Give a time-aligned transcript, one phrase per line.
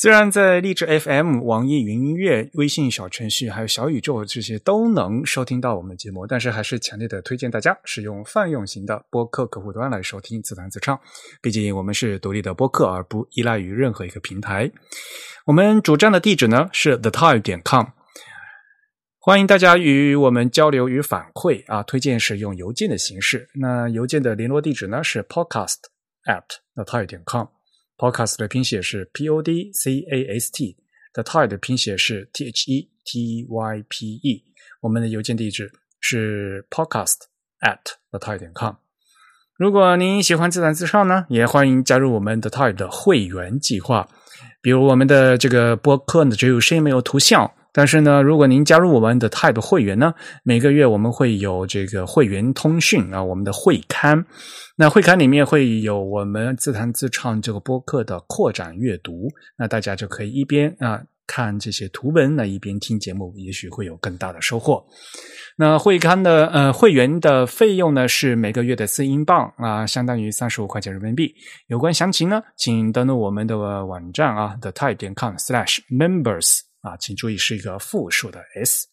[0.00, 10.96] 虽然在荔枝 FM、网易云音乐、微信小程序还有小宇宙这些都能收听到我们的节目，但是还是强烈的推荐大家使用泛用型的播客客户端来收听自弹自唱。
[11.42, 14.70] 毕竟我们是独立的播客，而不依赖于任何一个平台。
[15.46, 17.86] 我们主站的地址呢是 thetype 点 com，
[19.18, 21.82] 欢迎大家与我们交流与反馈啊！
[21.82, 25.78] 推荐是用邮件的形式，那邮件的联络地址呢是 podcast
[26.24, 26.44] at
[26.76, 27.57] thetype 点 com。
[27.98, 33.84] Podcast 的拼写是 P O D C A S T，The Tide 的拼写是 T H E T Y
[33.88, 34.44] P E。
[34.80, 37.16] 我们的邮件地址是 podcast
[37.60, 38.74] at the Tide 点 com。
[39.56, 44.08] 如果您喜欢自然自唱呢，也欢迎加入我们 The Tide 的会员计划。
[44.62, 47.52] 比如我们的这个播客呢，只有声音没有图像。
[47.78, 50.12] 但是呢，如果您加入我们的 Type 会员呢，
[50.42, 54.26] 每个月我们会有这个会员通讯啊，我们的会刊。
[54.74, 64.84] 那会刊里面会有我们自弹自唱这个播客的扩展阅读，那大家就可以一边啊看这些图文，那一边听节目，也许会有更大的收获。
[65.56, 71.32] 那会刊的呃会员的费用呢是每个月的四英镑啊，相当于三十五块钱人民币。
[71.68, 76.67] 有关详情呢，请登录我们的网站啊，the type 点 com slash members。
[76.80, 78.88] 啊，请注意是一个复数的 s。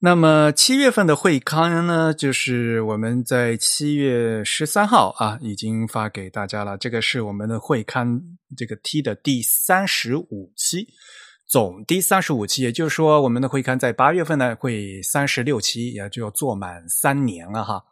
[0.00, 6.78] 那么七月份的会刊呢，就是我们在七月十三号啊，已经发给大家了。
[6.78, 8.22] 这个是我们的会刊
[8.56, 10.86] 这个 T 的第三十五期，
[11.48, 17.82] 总第三十五期，也就是说，我们的会刊在八月份呢会三十六期，也就做满三年了哈。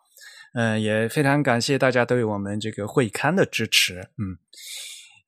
[0.54, 4.38] 嗯，也非常感谢大家对我们这个会刊的支持，嗯。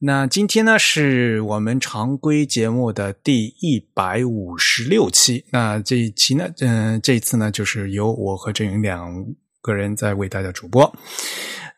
[0.00, 5.44] 那今天呢，是我们常规节目的第一百五十六期。
[5.50, 9.12] 那这一期呢，嗯，这一次呢，就是由我和郑云两
[9.60, 10.94] 个人在为大家主播。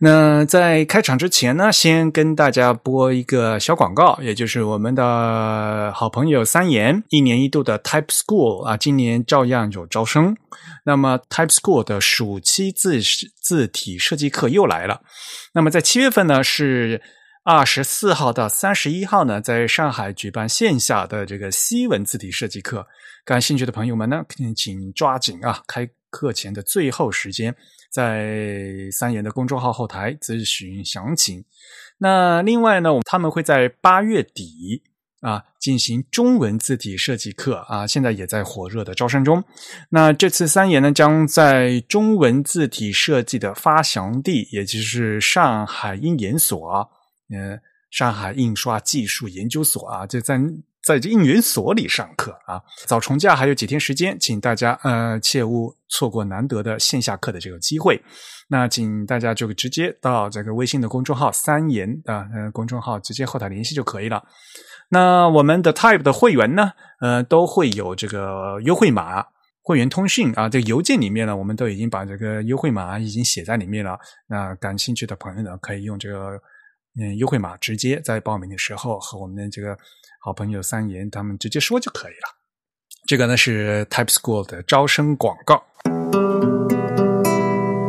[0.00, 10.36] 那在开场之前呢，先跟大家播一个小广告，也就是我们的好朋友三言一年一度的 Type School 啊，今年照样有招生。
[10.84, 13.00] 那么 Type School 的暑期字
[13.40, 15.00] 字体设计课又来了。
[15.54, 17.00] 那么在七月份呢，是。
[17.42, 22.86] 二十四号到三十一号呢，在上海举办线下的这个西文字体设计课，
[23.24, 24.22] 感兴趣的朋友们呢，
[24.54, 25.62] 请抓紧啊！
[25.66, 27.54] 开课前的最后时间，
[27.90, 31.42] 在三言的公众号后台咨询详情。
[31.96, 34.82] 那另外呢，他们会在八月底
[35.22, 39.42] 啊进行中文字体设计课啊，现在也在火热的招生中。
[39.88, 46.90] 那这次三言呢，将在中文字体设计的发祥地，也就是上海英研所。
[47.32, 47.58] 呃，
[47.90, 50.38] 上海印刷技术研究所啊，就在
[50.82, 52.60] 在这应援所里上课啊。
[52.86, 58.00] 早重假还有几天时间，请大家呃切勿错过难得的线下课的这个机会。
[58.48, 64.24] 那请大家就直接到这个微信的公众号“三言”啊呃公众号直接后台联系就可以了。
[64.88, 69.24] 那我们的 Type 的会员呢，呃，都会有这个优惠码、
[69.62, 70.48] 会员通讯啊。
[70.48, 73.96] 这个邮件里面呢，我们都已经把这个优惠码已经写在里面了。
[74.26, 76.40] 那感兴趣的朋友呢，可以用这个。
[76.98, 79.78] 嗯，优惠码直接在报名的时候和我们的这个
[80.20, 82.36] 好朋友三言他们直接说就可以了。
[83.06, 85.64] 这个呢是 Type School 的招生广告。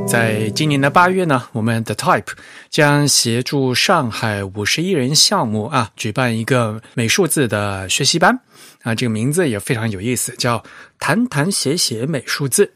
[0.08, 2.34] 在今年的八月呢，我们的 Type
[2.70, 8.40] 将协助上海五十一人项目啊举办一个美术字的学习班
[8.84, 10.64] 啊，这个名字也非常有意思，叫
[11.00, 12.74] “谈谈写写美术字”。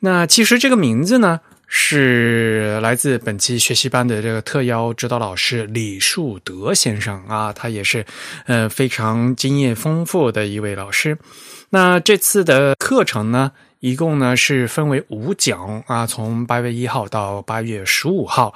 [0.00, 1.40] 那其实这个名字呢。
[1.74, 8.04] 是来自本期学习班的这个特邀指导老师李树德先生啊，他也是
[8.44, 11.16] 呃非常经验丰富的一位老师。
[11.70, 18.54] 那这次的课程呢，一共呢是分为五讲啊，从八月一号到八月十五号。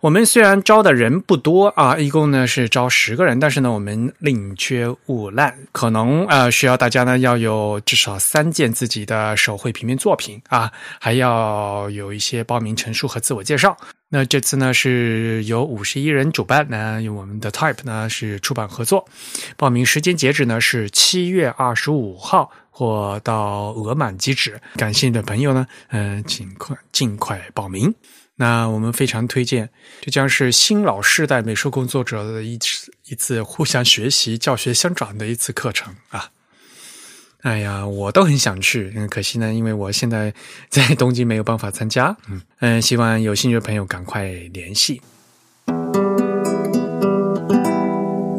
[0.00, 10.70] 我们虽然招的人不多啊，一共呢是招十个人，但是呢，我们宁缺毋滥，可能呃需要大家呢要有至少三件自己的手绘平面作品啊，
[11.00, 13.76] 还要有一些报名陈述和自我介绍。
[14.08, 19.08] 那这次呢是由五十一人主办，那用我们的 Type 呢是出版合作，
[19.56, 24.60] 报名时间截止呢是七月二十五号或到额满即止。
[24.76, 27.92] 感兴趣的朋友呢，嗯，请快尽快报名。
[28.36, 36.30] 那我们非常推荐，这将是新老世代美术工作者的一次一次互相学习、教学相长的一次课程啊。
[37.42, 40.34] 哎呀，我都很想去，嗯，可惜呢，因为我现在
[40.68, 45.00] 在东京没有办法参加，嗯嗯，希望有兴趣的朋友赶快联系。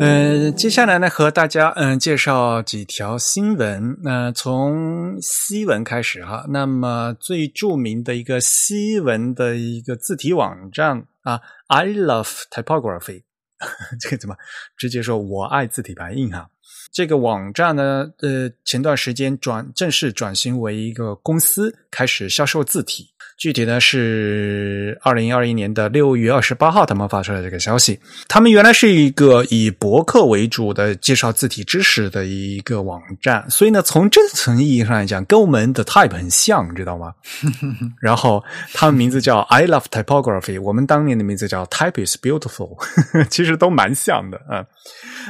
[0.08, 3.98] 呃，接下来呢，和大家嗯介绍几条新闻。
[4.04, 13.24] 那从西文开始哈，那么最著名的一个西文的一个字体网站啊，I love typography，
[14.00, 14.38] 这个怎么
[14.78, 16.50] 直接说我爱字体排印哈？
[16.94, 23.10] 这个网站呢，呃，前段时间转正式转型为一个公司，开始销售字体。
[23.38, 28.00] 具体呢是二零二一年的六月二十八号，他们发出来这个消息。
[28.28, 37.14] 他们原来是一个以博客为主的介绍字体知识的一个网站，所以呢，从这层意义上来讲，跟我们的 Type 很像，知道吗？
[38.02, 38.44] 然后
[38.74, 42.76] 他们名字叫 I Love Typography，我们当年的名字叫 Type is Beautiful，
[43.30, 44.66] 其实都蛮像的啊。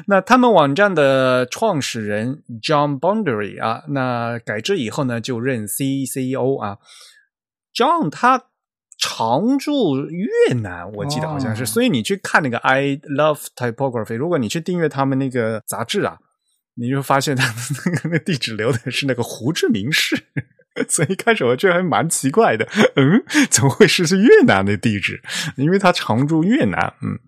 [0.06, 6.78] 那他们网站的创始人 John Boundary 啊，那改制以后呢，就任 C C E O 啊。
[7.78, 8.46] John 他
[9.00, 16.18] 常驻越南，我记得好像是，所以你去看那个 I Love Typography，如果你去订阅他们那个杂志啊，
[16.74, 17.54] 你就发现他
[17.86, 20.18] 那个那地址留的是那个胡志明市，
[20.90, 25.22] 所以一开始我觉得还蛮奇怪的，嗯，怎么会是是越南的地址？
[25.56, 27.20] 因为他常驻越南，嗯，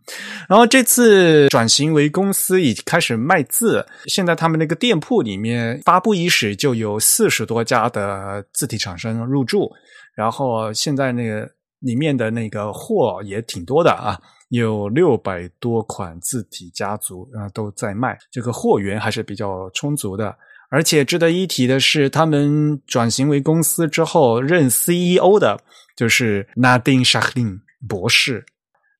[0.50, 9.72] 然后这次转型为公司，已开始卖字，现在他们那个店铺里面发布伊始就有四十多家的字体厂商入驻。
[10.19, 11.50] 然后现在那个
[11.80, 14.19] 里面的那个货也挺多的啊，
[14.50, 20.36] 有六百多款字体家族啊都在卖，这个货源还是比较充足的。
[20.69, 25.57] 而且值得一提的是，他们转型为公司之后，任 CEO 的
[25.95, 28.45] 就是 Nadine Shahin 博士。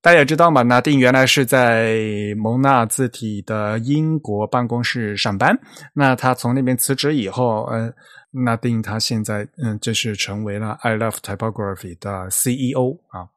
[0.02, 1.98] 大家也知道嘛，Nadine 原来是在
[2.38, 5.60] 蒙纳字体的英国办公室上班，
[5.94, 7.94] 那他从那边辞职以后，嗯。
[8.32, 13.30] 那定他现在嗯，就是成为了 I Love Typography 的 CEO 啊。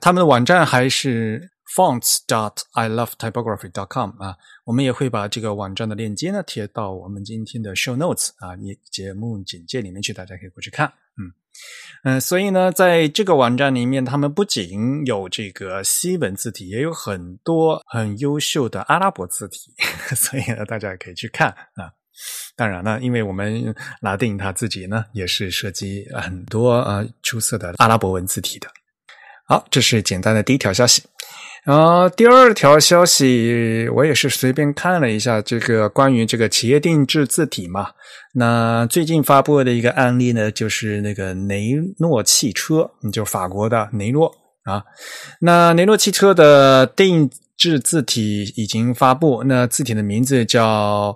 [0.00, 4.36] 他们的网站还是 fonts dot I Love Typography dot com 啊。
[4.64, 10.86] 我们也会把这个网站的链接呢贴到我们今天的 show notes 啊，你节目简介里面去，大家可以过去看。
[11.18, 11.32] 嗯
[12.04, 19.72] 嗯，所以呢，在这个网站里面，他们不仅有这个西文字体，也有很多很优秀的阿拉伯字体，
[20.14, 21.90] 所以呢，大家也可以去看啊。
[22.56, 28.66] 当然了，因为我们拉丁他自己呢，也是设计很多呃出色的阿拉伯文字体的。
[29.46, 31.02] 好，这是简单的第一条消息。
[31.64, 37.88] 然后第二条消息，我也是随便看了一下，这个关于这个企业定制字体嘛。
[38.34, 44.32] 那最近发布的一个案例呢，就是那个雷诺汽车，就法国的雷诺
[44.64, 44.82] 啊。
[45.40, 51.14] 那雷诺汽车的定制字体已经发布，那字体的名字叫。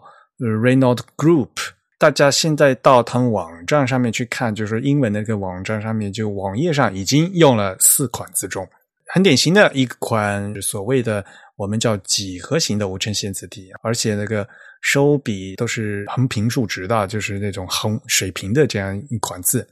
[0.49, 1.51] Renault Group，
[1.99, 8.67] 大家现在到他们网站上面去看，就是英文那个网站上面，就网页上已经用了四款字重，
[9.13, 11.25] 很典型的一款所谓的
[11.57, 14.49] 我们叫几何型的无衬线字体，而且那个
[14.81, 19.69] 收笔都是横平竖直的，就是那种横水平的这样一款字。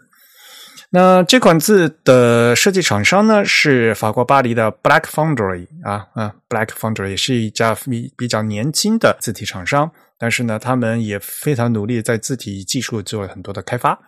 [0.90, 9.90] 那这款字的设计厂商呢是法国巴黎的 Black Foundry 啊啊，Black Foundry 也是一家比比较年轻的字体厂商。
[10.18, 13.98] 但是呢，他们也非常努力在字体技术做了很多的开发。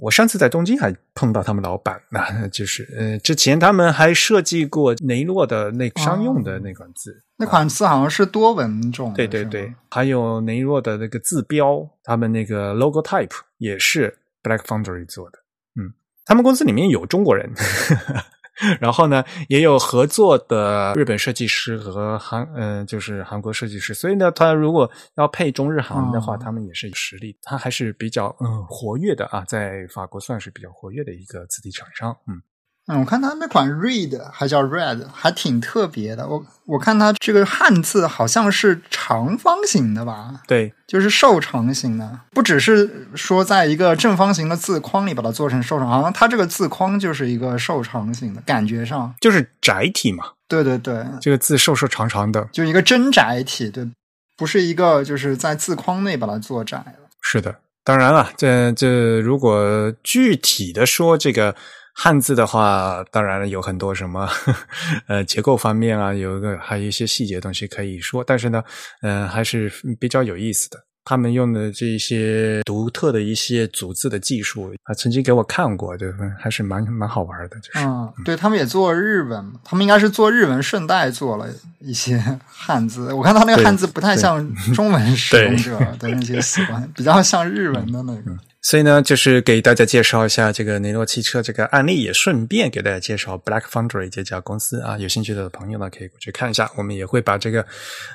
[0.00, 9.14] 我上次在东京还碰到他们老板，那就是呃，之前他们还设计过雷诺的那商用的那款字，那款字好像是多文种。
[9.14, 15.38] 对对对，还有雷诺的那个字标，他们那个 logo type 也是 Black Foundry 做的。
[15.80, 15.92] 嗯，
[16.26, 17.50] 他们公司里面有中国人。
[18.80, 23.94] 然后呢，也有合作的日本设计师和韩，嗯，就是韩国设计师。
[23.94, 27.36] 所以呢，他如果要配中日韩的话，他们也是有实力。
[27.42, 32.42] 他还是比较嗯活跃的啊，在法国算是比较活跃的一个字体厂商，嗯。
[32.90, 36.26] 嗯，我看他那款 Read 还叫 Red，还挺特别的。
[36.26, 40.40] 我我看它这个汉字好像是长方形的吧？
[40.46, 50.24] 对，就是瘦长型的，不只是说在一个正方形的字框里把它做成瘦长，好像它这个字框就是一个瘦长型的，感觉上就是窄体嘛。
[50.48, 53.86] 对对对，这个字瘦瘦长长的，就一个真窄体，对，
[54.34, 57.10] 不是一个就是在字框内把它做窄了。
[57.20, 61.54] 是的，当然了，这这如果具体的说这个。
[62.00, 64.28] 汉字的话，当然有很多什么，
[65.08, 68.62] 呃，结构方面啊，有一个还有一些细节东西可以说，但是呢，
[69.02, 70.78] 嗯，还是比较有意思的。
[71.04, 77.58] 他们用的这些独特的一些组字的技术，啊，曾经给我看过，对，还是蛮蛮好玩的。
[77.60, 81.46] 就是，嗯，对他们也做日文，他们应该是做日文顺带做了
[81.80, 83.12] 一些汉字。
[83.12, 88.36] 我看他那个汉字不太像中文使用者的那些习惯， 比较像日文的那个。
[88.60, 94.98] 所以呢，就是给大家介绍一下这个雷诺汽车这个案例，也顺便给大家介绍 Black Foundry 这家公司啊。
[94.98, 96.70] 有兴趣的朋友呢，可以过去看一下。
[96.76, 97.64] 我们也会把这个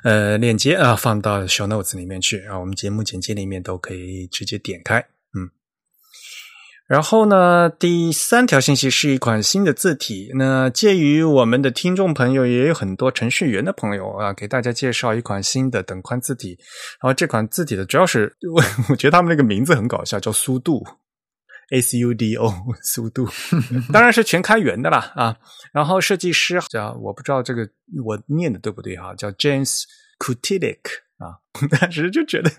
[0.04, 5.04] 呃链接啊放到 Show Notes 里面去啊，我们节目简介里面都可以直接点开。
[6.86, 10.32] 然后呢，第三条信息是一款新的字体。
[10.36, 16.58] 那介于我们的听众朋友也有很多程序员的朋友啊，给大家介绍一款新的等宽字体。
[17.02, 20.86] 然后这款字体的主要是，我我觉得他们那个名字很搞笑，叫苏度
[21.72, 23.28] ，A C U D O，苏度，
[23.94, 25.38] 当然是全开源的啦啊。
[25.72, 27.68] 然后设计师叫我不知道这个
[28.04, 29.84] 我念的对不对哈，叫 James
[30.20, 30.80] Kutilik。
[31.24, 31.38] 啊，
[31.80, 32.52] 当时就觉得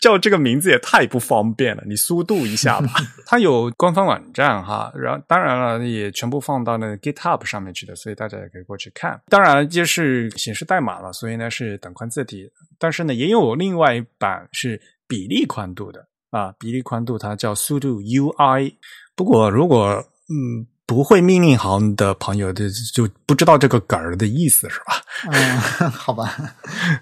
[0.00, 2.88] 叫这个名字也太不方便了，你速度一下吧。
[3.26, 9.20] 它有官方网站哈，然后当然了，也全部放到那个 GitHub 上面去的，所以大家也可以过去看。
[9.28, 18.74] 当然就是显示代码了，所以呢是等宽字体，但是呢也有另外一版是比例宽度的啊，比例宽度它叫速度 UI。
[19.14, 25.02] 不过如果嗯不会命令行的朋友，就就不知道这个梗儿的意思是吧？
[25.32, 25.58] 嗯，
[25.90, 26.32] 好吧，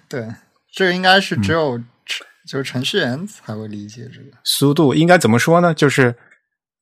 [0.09, 0.27] 对。
[0.75, 5.73] 这个应该是只有程就是程序员才会理解这个速度应该怎么说呢？
[5.73, 6.15] 就是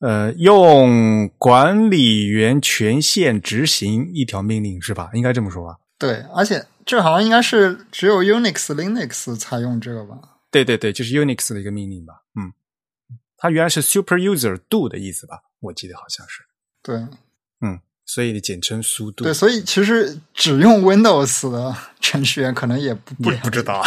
[0.00, 5.10] 呃，用管理员权限执行一条命令是吧？
[5.12, 5.78] 应该这么说吧？
[5.98, 10.18] 对，而且这好像应该是只有 Unix、Linux 才用这个吧？
[10.50, 12.14] 对对对，就是 Unix 的一个命令吧？
[12.34, 12.52] 嗯，
[13.36, 15.42] 它原来是 Super User Do 的意思吧？
[15.60, 16.42] 我记得好像是。
[16.82, 16.96] 对，
[17.60, 17.78] 嗯。
[18.04, 19.24] 所以简称速度。
[19.24, 23.84] 对，所以其实只用 Windows 的程序员可能也不不不知道。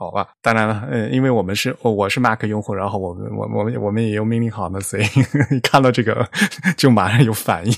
[0.00, 5.02] 好吧，当然了，嗯，因为我们是，我是 Mac 用户，然后我们，我，我们，我们也用命令行的，所以
[5.50, 6.24] 一 看到这个
[6.76, 7.72] 就马上有反应。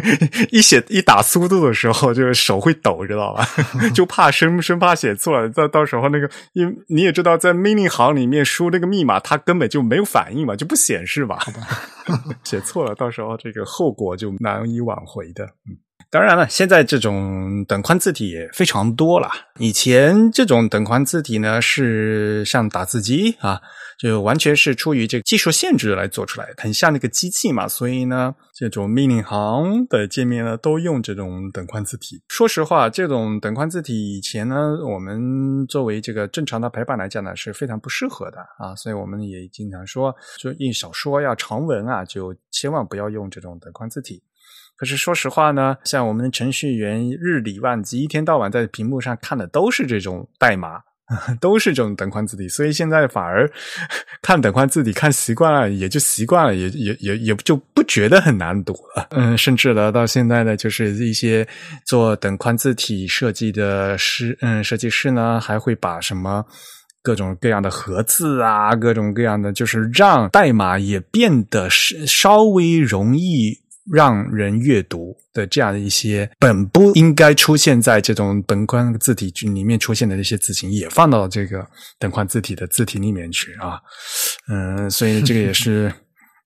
[0.52, 3.46] 一写一打速度的时候，就手会抖，知道吧？
[3.94, 11.38] 就怕生生怕写错了，到到时候那个，因为你也知道，在命令行里面输那个密码，它根本就没有反应嘛，就不显示嘛？
[12.44, 15.46] 写错了，到时候这个后果就难以挽回的。
[15.66, 15.78] 嗯。
[16.12, 19.30] 当然了，现在这种等宽字体也非常多了。
[19.58, 23.58] 以前这种等宽字体呢，是像打字机啊，
[23.98, 27.66] 就完全是出于这个技术限制来做出来，很像那个机器嘛。
[27.66, 32.20] 所以呢，这种命令行的界面呢，都用这种等宽字体。
[32.28, 34.54] 说实话，这种等宽字体以前呢，
[34.84, 38.76] 我们作为这个正常的排版来讲呢，是非常不适合的啊。
[38.76, 44.22] 所以我们也经常说，就印小说呀、长文啊，就千万不要用这种等宽字体。
[44.76, 50.80] 可是说实话呢，像我们的程序员日理万机，一天到晚在屏幕上看的都是这种代码，
[51.40, 53.48] 都是这种等宽字体，所以现在反而
[54.22, 59.06] 看等宽字体看习惯了，也就习惯了，也也也也就不觉得很难读了。
[59.14, 61.46] 嗯，甚至呢，到现在呢，就是一些
[61.84, 66.44] 做等宽字体设计的师，嗯，设计师呢，还会把什么
[67.02, 73.61] 各种各样的盒子啊，各种各样的，就是让代码也变得是稍微容易。
[73.90, 81.66] 让人阅读的这样的一些本不应该出现在这种本宽字体里面出现的这些字形，也放到这个
[81.98, 83.80] 等宽字体的字体里面去啊，
[84.48, 85.92] 嗯，所以这个也是。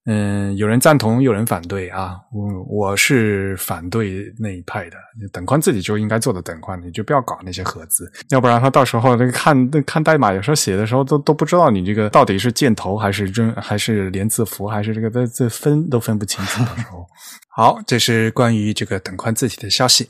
[0.08, 2.16] 嗯，有人赞同，有人反对啊。
[2.32, 4.96] 我我是反对那一派的，
[5.32, 17.04] 等宽自己就应该做的等宽，你就不要搞那些盒子，要不然他到时候那个看那看代码，有时候写的时候都都不知道你这个到底是箭头还是真还是连字符还是这个这这分都分不清楚的时候。
[17.50, 20.08] 好，这是关于这个等宽字体的消息。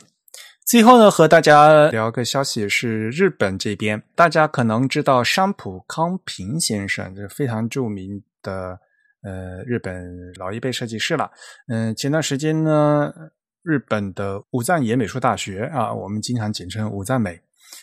[0.66, 8.78] 最后呢，和大家聊个消息是日本这边，大家可能知道山浦康平先生，这非常著名的。
[9.22, 11.30] 呃，日本老一辈设计师了。
[11.68, 13.12] 嗯，前段时间呢，
[13.62, 17.40] 日本的武藏野美术大学啊，我们经常简称武藏美。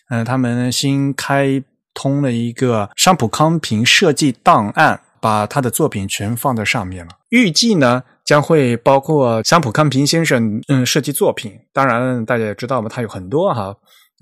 [0.10, 1.62] 嗯，他们新开
[1.94, 7.12] 通了一个山浦康平设计档案，把他的作品全放在上面了。
[7.30, 11.60] 预计呢，将会包括山浦康平先生嗯设计作品。
[11.74, 13.76] 当然，大家也知道嘛，他有很多哈。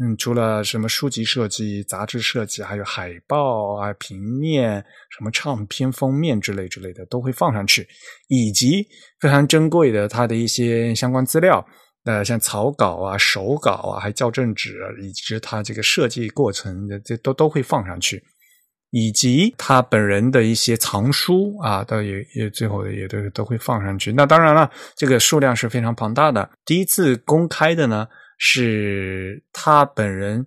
[0.03, 4.84] 嗯，除了什么书籍设计、杂志设计，还有海报啊、平面、
[5.15, 7.88] 什么唱片封面之类之类的，都会放上去，
[8.27, 8.84] 以及
[9.20, 11.63] 非常珍贵的他的一些相关资料，
[12.05, 18.24] 呃，像草稿啊、手稿啊，还校正纸，啊以及他这个设计过程的，这都都会放上去，
[18.89, 24.12] 以及他本人的一些藏书啊，都也也最后也都都会放上去。
[24.12, 26.50] 那当然了，这个数量是非常庞大的。
[26.65, 28.08] 第一次公开的呢。
[28.44, 30.44] 是他本人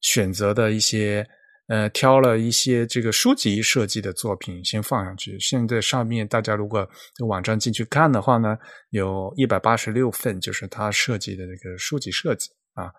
[0.00, 1.26] 选择的一些
[1.68, 5.38] 呃，挑了一些这个书籍设计的作品先放上去。
[5.38, 8.56] 现在上面大家如果这个网站进去看的话呢，
[8.90, 12.90] 有一百八十六份，就是他设计的那个书籍设计啊，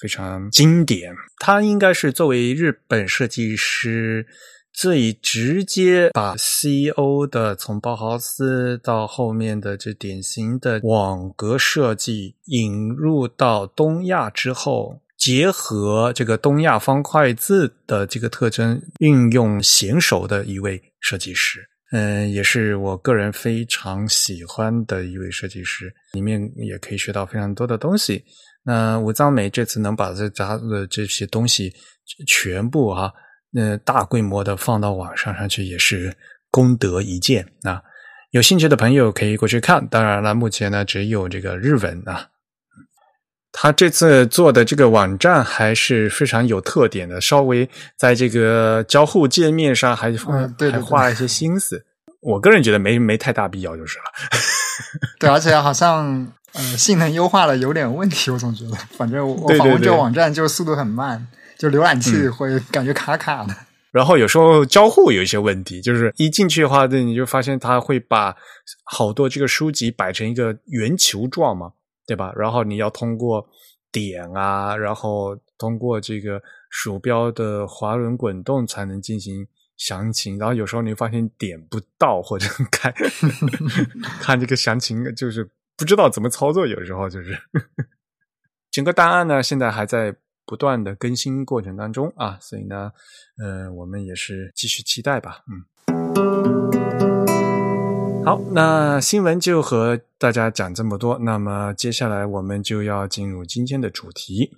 [0.00, 1.14] 非常经典。
[1.38, 4.26] 他应该是作为日本设计师
[4.72, 15.00] 最直接把 CEO 的从包豪斯到后面的这典型的网格设计引入到东亚之后。
[15.18, 21.60] 结合这个东亚方块字的这个特征，运用娴熟的一位设计师，
[21.92, 25.94] 嗯，也是我个人非常喜欢的一位设计师。
[26.14, 28.24] 里面也可以学到非常多的东西。
[28.64, 31.72] 那武藏美这次能把这杂的这些东西
[32.26, 33.12] 全部啊，
[33.54, 36.16] 呃，大规模的放到网上上去，也是
[36.50, 37.82] 功德一件啊。
[38.30, 39.86] 有兴趣的朋友可以过去看。
[39.88, 42.28] 当然了，目前呢只有这个日文啊。
[43.54, 47.68] 他这次做的这个网站还是非常有特点的，稍微
[47.98, 51.84] 在这个交互界面上还嗯还花了一些心思。
[52.20, 54.04] 我个人觉得没没太大必要就是了。
[55.20, 58.76] 对，而且好像呃性能优化了有点问题，我总觉得。
[58.96, 61.26] 反正我访问这个网站就速度很慢，
[61.70, 63.54] 就浏览器会感觉卡卡的。
[63.92, 68.34] 然后有时候交互有一些问题，就是一进去的话，你就发现它会把
[68.84, 71.72] 好多这个书籍摆成一个圆球状嘛。
[72.04, 72.32] 对吧？
[72.36, 73.46] 然后你要通过
[73.92, 80.36] 点啊，然后通过这个鼠标的滑轮滚动才能进行详情。
[80.36, 82.92] 然后有时候你发现点不到，或者看
[84.20, 86.66] 看这个详情，就是不知道怎么操作。
[86.66, 87.38] 有时候就是
[88.72, 90.12] 整个档案呢，现在还在
[90.44, 92.92] 不断的更新过程当中啊，所以呢，
[93.42, 95.64] 嗯，我们也是继续期待吧，嗯。
[98.24, 101.18] 好，那新闻就和大家讲这么多。
[101.18, 104.52] 那么接下来我们就要进入今天的主题。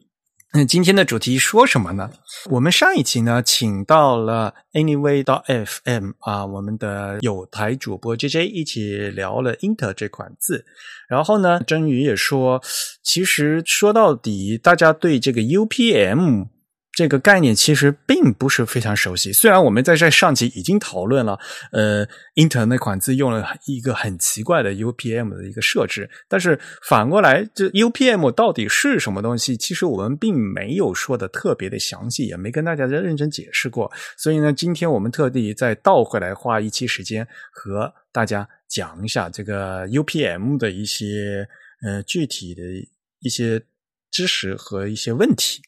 [0.57, 2.09] 那今天的主题说什么呢？
[2.49, 10.65] 我们上一期呢，请到了 Anyway 到 FM 啊，我们的有台主播 JJ 一起聊了 Inter 这款字。
[11.09, 12.63] 然后呢，真宇也说，
[13.03, 16.45] 其实说到底，大家对这个 UPM。
[16.97, 19.33] 这个概念其实并不是非常熟悉。
[19.33, 21.39] 虽然我们在这上集已经讨论了，
[21.73, 29.57] 呃，Intel 那款字用了一个很奇怪的 UPM 的一个设置，但是反过来，这 UPM 到底是什么东西？
[29.57, 33.91] 其实我们并没有说的特别的详细，也没跟大家认真解释过。
[34.17, 41.47] 所以呢，今天我们特地再倒回来，花一期时间和大家讲一下这个 UPM 的一些
[41.85, 42.63] 呃具体的
[43.19, 43.61] 一些
[44.13, 45.61] 知识和一些问题。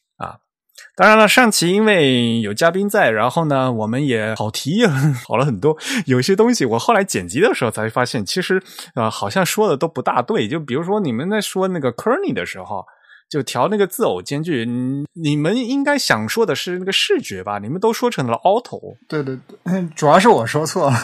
[0.95, 4.83] 当然了，上期因为有嘉宾在，然后呢，我们也跑题
[5.27, 5.77] 好了很多。
[6.05, 8.61] 有些东西我后来剪辑的时候才发现，其实
[8.95, 10.47] 啊，好像说的都不大对。
[10.47, 12.83] 就比如说你们在说那个 Kerny 的时候，
[13.29, 14.65] 就调那个字偶间距，
[15.13, 17.59] 你们应该想说的是那个视觉吧？
[17.59, 18.97] 你们都说成了 Auto。
[19.07, 20.97] 对对对，主要是我说错了。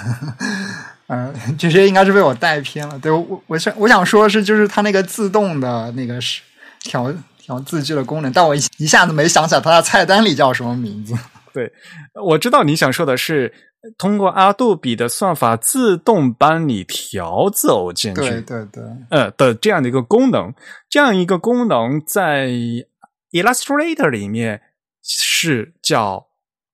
[1.08, 2.98] 嗯， 这些应该是被我带偏了。
[2.98, 6.42] 对我，我想我想说的是，就是它那个自动的那个是
[6.80, 7.14] 调。
[7.44, 11.14] 调字距的功能，但我一一下子没想起来它的菜单里叫什么名字。
[11.54, 11.72] 对，
[12.24, 13.54] 我知道你想说的是
[13.98, 20.54] 通过阿杜比的算法自动帮你调字偶间距，对对对，呃的这样的一个功能，
[20.90, 22.48] 这样一个功能在
[23.32, 24.62] Illustrator 里面
[25.04, 26.28] 是叫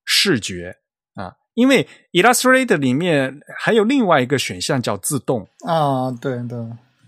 [0.05, 0.77] 视觉
[1.15, 6.57] 啊，因为 Illustrator 里面还有另外一个选项叫自动啊，对对。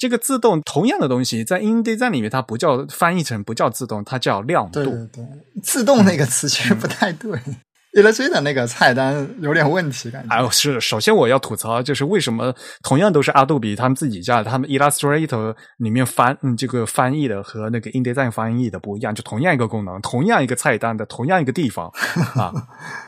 [0.01, 4.83] 这个自动同样的东西，在 InDesign 里面，它不叫翻译成不叫自动，它叫亮度。
[4.83, 5.25] 对对对，
[5.61, 7.39] 自动那个词其实不太对。
[7.93, 10.33] Illustrator 那个菜单有点问题，感觉。
[10.33, 21.91] 哎，是首先我要吐槽，就是为什么同样都是阿杜比他们自己家，他们 Illustrator 里面翻嗯这个翻译的和那个 InDesign 翻译的不一样，就同样一个功能，同样一个菜单的同样一个地方
[22.35, 22.53] 啊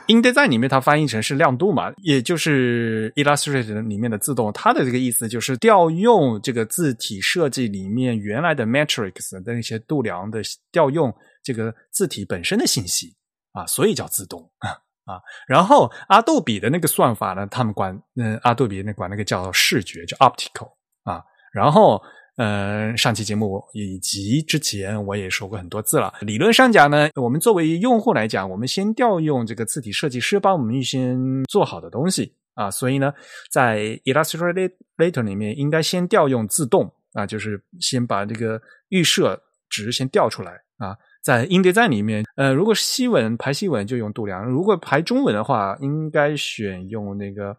[0.06, 11.10] ，InDesign 里面它翻译成是亮度嘛，也就是 Illustrator 里面的自动，它的这个意思就是调用这个字体设计里面原来的 Matrix 的那些度量的调用
[11.42, 13.14] 这个字体本身的信息。
[13.54, 14.50] 啊，所以叫自动
[15.06, 20.72] 啊，然后阿杜比的那个算法呢，他们管嗯，阿杜比那管那个叫视觉，叫 optical
[21.04, 21.22] 啊。
[21.52, 22.02] 然后
[22.36, 26.12] 嗯，上期节目以及之前我也说过很多次了。
[26.22, 33.12] 理论上讲呢，我们作为用户来讲，我们先调用这个字体设计师帮我们预先做好的东西啊，所以呢，
[33.52, 40.96] 在 Illustrator 里面应该先调用自动啊，就是先把这个预设值先调出来啊。
[41.24, 47.56] 在印叠站里面，呃，如果是西文排西文就用度量，如果排中文的话，应该选用那个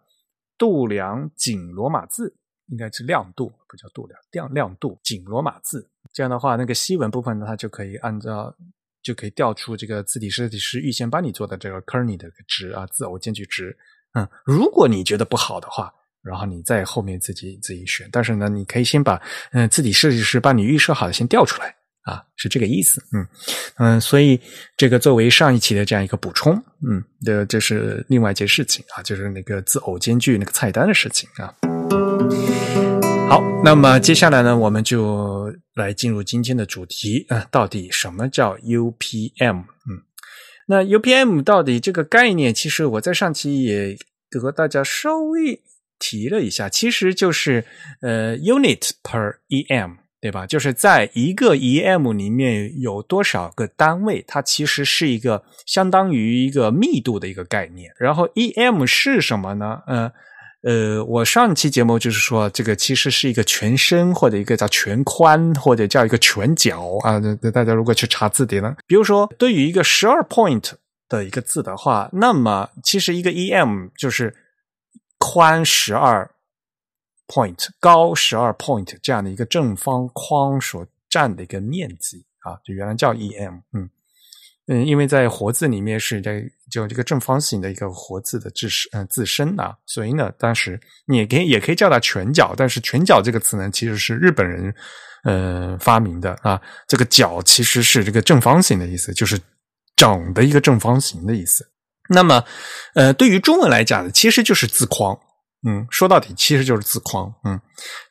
[0.56, 2.32] 度量紧罗马字，
[2.68, 5.90] 应该是亮度，不叫度量，亮亮度紧罗马字。
[6.12, 8.54] 这样的话，那个西文部分呢，它就可以按照
[9.02, 13.76] 就可以调出这个字体设计师预先帮你做的这个 kerny 的值啊，字偶间距值。
[14.12, 18.08] 嗯，如果你觉得不好的话，然后你在后面自己自己选。
[18.12, 21.74] 但是呢，你可以先把嗯字体设计师帮你预设好的先调出来
[22.06, 23.02] 啊，是这个意思。
[23.12, 23.26] 嗯
[23.78, 24.40] 嗯，所以
[24.76, 26.54] 这个作为上一期的这样一个补充，
[26.88, 31.52] 嗯，的这是另外一件事情啊，就是那个字偶间距那个菜单的事情啊。
[33.28, 39.62] 好，那么接下来呢，我们就来进入今天的主题啊，到底什么叫 UPM？
[39.62, 40.02] 嗯，
[40.68, 43.98] 那 UPM 到底这个概念，其实我在上期也
[44.40, 45.60] 和大家稍微
[45.98, 47.64] 提了一下，其实就是
[48.00, 50.46] 呃 unit per EM，对吧？
[50.46, 57.90] 就是在一个 EM 里面有多少个单位，它其实是一个相当于一个密度的一个概念。
[57.98, 59.80] 然后 EM 是什么呢？
[59.86, 60.12] 呃。
[60.62, 67.20] 呃，我上期节目就是说，这个其实是一个全身或者一个叫全宽或者叫一个全角啊。
[67.54, 70.72] 大家如果去查字典呢，比如说对于一个十二 point
[71.08, 74.34] 的一个字的话，那么其实一个 em 就是
[75.18, 76.28] 宽十二
[77.26, 83.88] point、高十二 point 这样的一个正方框所占的一个面积啊，就原来叫 em，嗯。
[84.68, 94.74] 嗯，因为在活字里面是在就这个正方形的一个活字的自身嗯自身啊，所以呢，当时你也可以也可以叫它全角，但是全角这个词呢，其实是日本人
[95.22, 96.60] 呃发明的啊。
[96.88, 99.38] 这个角其实是这个正方形的意思，就是
[99.94, 101.64] 整的一个正方形的意思。
[102.08, 102.42] 那么
[102.94, 105.16] 呃，对于中文来讲呢，其实就是字框。
[105.68, 107.34] 嗯，说到底其实就是字框。
[107.42, 107.60] 嗯，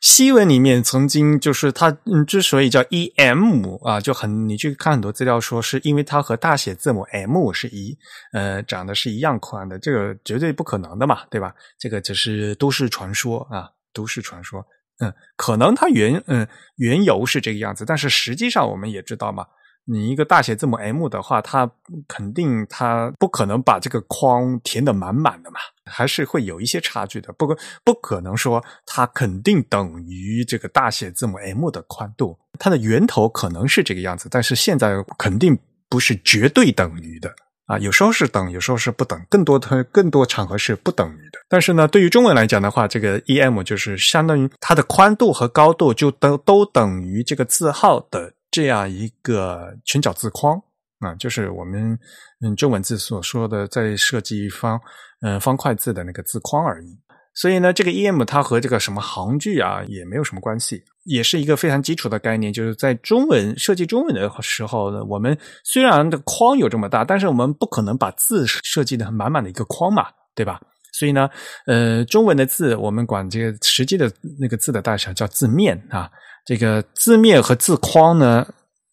[0.02, 7.96] 西文里面曾经就是它，嗯，之所以叫 E M 啊，就很你去看很多资料说，是因为它和大写字母 M 是一，
[8.34, 11.54] 呃，长得是一样宽的，这个绝对不可能的嘛，对吧？
[11.78, 14.62] 这个只是都市传说啊，都市传说。
[14.98, 19.46] 嗯，可能它原嗯缘由是这个样子，但是实际上我们也知道嘛。
[19.88, 21.70] 你一个大写字母 M 的话，它
[22.08, 27.32] 肯定它不可能把这个框填的满满的嘛，还是会有一些差距的。
[27.34, 35.56] 不过不可能说它肯定等于这个大写字母 M 的宽度，它的源头可能是这个样子，但是现在肯定
[35.88, 37.32] 不是绝对等于的
[37.66, 41.38] 啊，有时候是等，有时候是不等，更多的更多场合是不等于的。
[41.48, 48.32] 但是呢，对于中文来讲的话，这个 EM 就是相当于它的宽度和高度就都都等于这个字号的。
[48.56, 50.56] 这样一个全角字框
[51.00, 51.98] 啊，就是我们
[52.40, 54.80] 嗯中文字所说的在设计方
[55.20, 56.98] 嗯方块字的那个字框而已。
[57.34, 62.50] 所以呢，这个 em 它和这个什么行距啊也没有什么关系，也是一个非常基础的概念。
[62.50, 70.58] 就是在中文设计中文的时候呢，我们虽然的框有这么大，但是我们不可能把字设计的满满的一个框嘛，对吧？
[70.94, 71.28] 所以呢，
[71.66, 76.10] 呃，中文的字我们管这个实际的那个字的大小叫字面啊。
[76.46, 78.46] 这个字面和字框呢，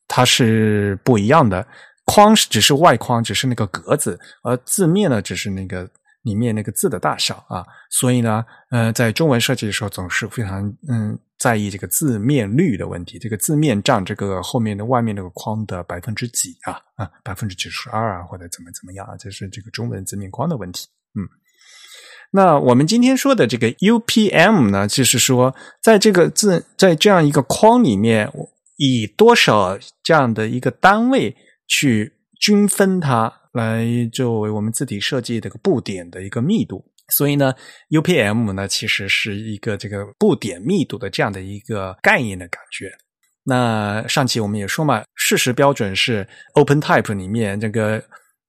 [0.08, 1.66] 它是不一样的。
[2.06, 5.90] 框是只是外框，只是那个格子，而字面呢，只是那个
[6.24, 7.66] 里面那个字的大小啊。
[7.90, 13.18] 所以呢，呃，在中文设计的时候，总是非常嗯在意这个字面率的问题。
[13.18, 16.82] 这个字面占这个后面的外面那个框的百分之几啊？
[16.96, 19.16] 啊，百分之九十二啊，或者怎么怎么样啊？
[19.18, 20.88] 这是这个中文字面框的问题。
[22.36, 28.28] 那我们今天说的这个 UPM 呢，就是说，在这个字在这样一个框里面，
[28.78, 31.36] 以多少这样的一个单位
[31.68, 36.84] 去均分它，来作为我们字体设计这个布点的一个密度。
[37.10, 37.54] 所以呢
[37.92, 42.92] ，UPM 呢，其实是一个这个布点密度的这样的一个概念的感觉。
[43.44, 48.04] 那上期我们也说嘛，事实标准是 OpenType 里面这个。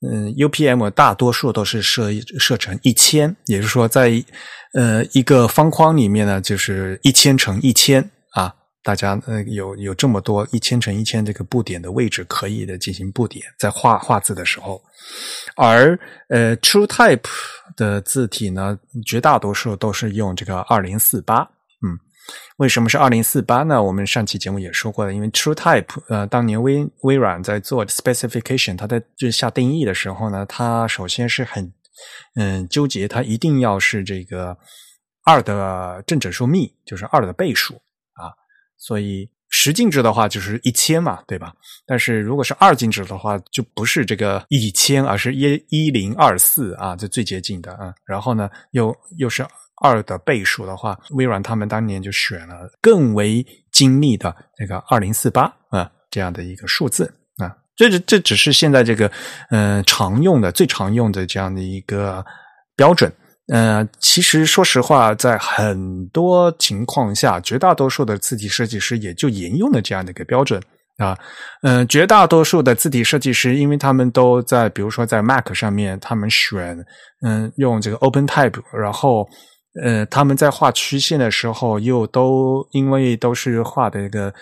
[0.06, 4.22] 嗯，UPM 大多数都是设设成一千，也就是说，在
[4.74, 14.82] 呃一个方框里面呢，就是一千乘一千啊，大家呃有有这么多一千乘一千这个布点的位置可以的进行布点，在画画字的时候，
[15.56, 17.20] 而呃 TrueType
[17.76, 21.48] 的字体呢，绝大多数都是用这个二零四八。
[22.58, 23.82] 为什么是二零四八呢？
[23.82, 31.72] 我们上期节目也说过了，因为 TrueType，呃，当年微微软在做 specification，它在就下定义的时候呢，它首先是很
[32.36, 34.56] 嗯纠结，它一定要是这个
[35.24, 37.74] 二的正整数幂，就是二的倍数
[38.12, 38.30] 啊。
[38.78, 41.52] 所以十进制的话就是一千嘛，对吧？
[41.86, 47.92] 但是如果是二进制的话，就不是这个一千，而是一一零二四啊，这最接近的啊。
[48.06, 49.44] 然后呢，又又是。
[49.82, 59.10] 二的倍数的话，微软他们当年就选了更为精密的那个二零四八啊这样的一个数字啊，这这这只是现在这个
[59.50, 62.24] 嗯常用的最常用的这样的一个
[62.76, 63.12] 标准。
[63.48, 70.58] 呃，其实说实话，在很多情况下，绝大多数的字体设计师也就沿用了这样的一个标准
[70.96, 71.14] 啊，
[71.60, 76.82] 嗯，绝大多数的字体设计师，因为他们都在，比如说在 Mac 上面，他们选
[77.20, 79.28] 嗯用这个 OpenType，然后
[79.82, 84.32] 呃他们在画曲线的时候，又都因为都是画的一个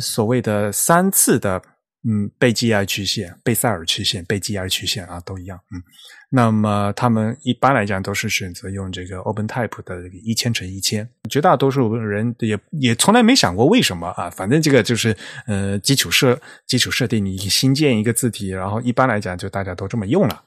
[0.00, 1.62] 所谓的三次的。
[2.08, 5.58] 嗯，贝基埃曲线、贝塞尔曲线、贝基埃曲线啊，都一样。
[5.74, 5.82] 嗯，
[6.30, 11.06] 那么他们一般来讲都是选择用这个 OpenType 的一千乘一千。
[11.28, 15.14] 绝大多数人也也从来没想过为什么啊，反正这个就是
[15.48, 20.40] 呃基础设基础设定，你新建一个字体，然后一般来讲就大家都这么用了。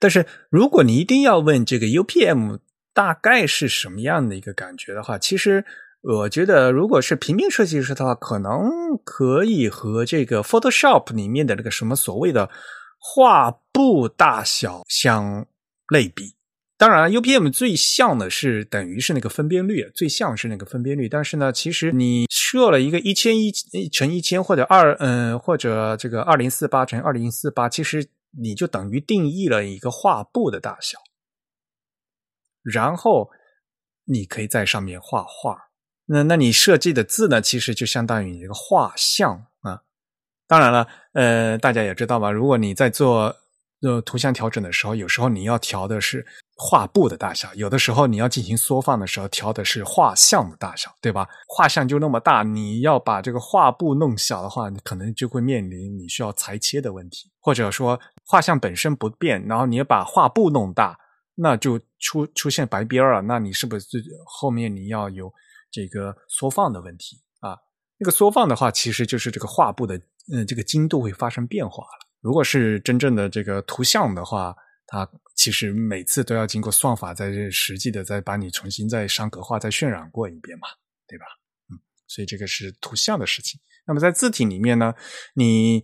[0.00, 2.58] 但是如果你一定要问这个 UPM
[2.92, 5.64] 大概是什么样的一个感觉的话，其实。
[6.02, 8.70] 我觉得，如果是平面设计师的话，可能
[9.04, 12.48] 可以和这个 Photoshop 里面的那个什么所谓的
[12.98, 15.46] 画布大小相
[15.92, 16.36] 类比。
[16.78, 21.06] 当然，UPM 最像的是等于是那个分辨率，最像是那个分辨率。
[21.06, 23.52] 但是呢，其实你设了一个一千一
[23.92, 28.02] 乘一千或者二嗯或者这个二零四八乘二零四八，其实
[28.38, 30.98] 你就等于定义了一个画布的大小，
[32.62, 33.30] 然后
[34.04, 35.70] 你可以在上面画画。
[36.06, 37.40] 那那你设计的字呢？
[37.40, 39.82] 其实就相当于你一个画像啊。
[40.46, 42.30] 当然了，呃，大家也知道吧？
[42.30, 43.36] 如果你在做
[43.82, 51.28] 呃图像调整的时候，有时候你要调的是画布的大小，有的时候你要进行缩放的时候，调的是画像的大小，对吧？
[51.48, 60.98] 画像就那么大，你要把这个画布弄小的话，你可能就会面临你需要裁切的问题，或者说画像本身不变，然后你把画布弄大，
[61.34, 63.22] 那就出出现白边了。
[63.22, 63.86] 那你是不是
[64.26, 65.32] 后面你要有？
[65.72, 67.56] 这个缩放的问题啊，
[67.96, 69.96] 那个缩放的话，其实就是这个画布的
[70.34, 72.09] 嗯，这个精度会发生变化了。
[72.20, 74.54] 如果是真正的这个图像的话，
[74.86, 80.68] 它其实每次都要经过算法在实际的再把你重新再上格化、再渲染过一遍嘛，
[81.06, 81.24] 对吧？
[81.70, 83.60] 嗯，所以这个是图像的事情。
[83.86, 84.94] 那么在字体里面呢，
[85.34, 85.82] 你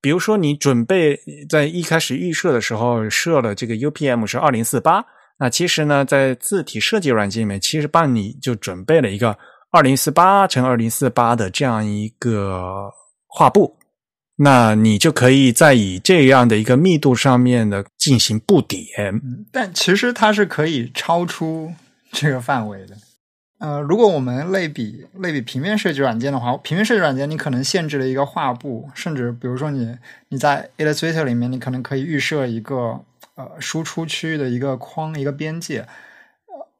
[0.00, 1.18] 比如说你准备
[1.48, 5.04] 在一开始预设的时候设了这个 UPM 是二零四八。
[5.38, 9.38] 那其实呢，在字体设计软件里面，其实帮你就准备了一个
[9.70, 12.90] 二零四八乘二零四八的这样一个
[13.26, 13.78] 画布，
[14.36, 19.20] 那你就可以在以这样的一个密度上面的进行布点。
[19.50, 21.72] 但其实它是可以超出
[22.12, 22.96] 这个范围的。
[23.58, 29.96] 呃，如果我们类比类比平面设计软件的话，平面设计软件你可能限制了一个画布，甚至比如说你
[30.28, 33.00] 你在 Illustrator 里面，你可能可以预设一个。
[33.34, 35.86] 呃，输出区域的一个框，一个边界。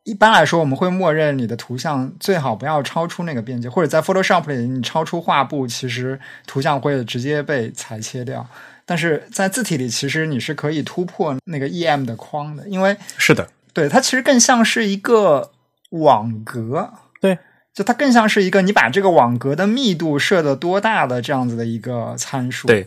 [0.07, 8.47] 一般来说，我们会默认你的图像最好不要超出那个边界，或者在 Photoshop 里，你超出画布，其实图像会直接被裁切掉。
[8.85, 15.51] 但是在字体里，其实你是可以突破那个 EM 的框的，因为是的，对它其实更像是一个
[15.90, 17.37] 网格，对，
[17.75, 22.87] 就它更像是一个你把这个网格的密度设的多大的这样子的一个参数，对。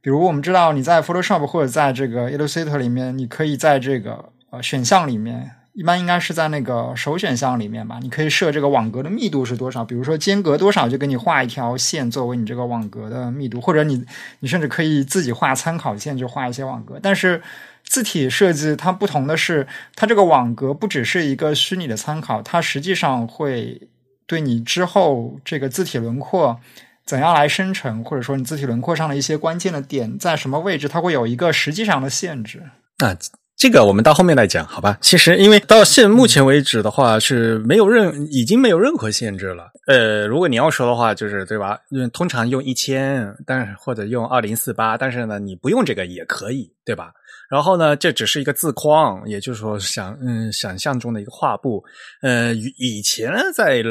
[0.00, 14.04] 比如我们知道你在 Photoshop 或者在这个 Illustrator 里面，你可以在这个呃选项里面，一般应该是在那个首选项里面吧，你可以设这个网格的密度是多少，比如说间隔多少就给你画一条线作为你这个网格的密度，或者你
[14.40, 16.98] 你甚至可以自己画参考线就画一些网格。
[17.02, 17.40] 但是
[17.84, 23.88] 字体设计它不同的是，它这个网格不只是一个虚拟的参考，它实际上会
[24.26, 26.60] 对你之后这个字体轮廓。
[27.06, 32.64] 怎样来生成，或者说你字体轮廓上的一些关键的点在什么位置，它会有一个实际上的限制。
[32.98, 33.16] 那
[33.58, 34.96] 这个我们到后面来讲，好吧？
[35.00, 39.72] 其实因为到现目前为止的话是没有任，已经没有任何限制了。
[39.88, 41.76] 呃，如果你要说的话，就是对吧？
[41.90, 47.10] 用通常用一千，但是或者用二零四八，但是呢，你不用这个也可以，对吧？
[47.50, 51.82] 然后呢，这只是一个字框，也就是说，想嗯，想象中的一个画布。
[52.22, 53.82] 呃，以前在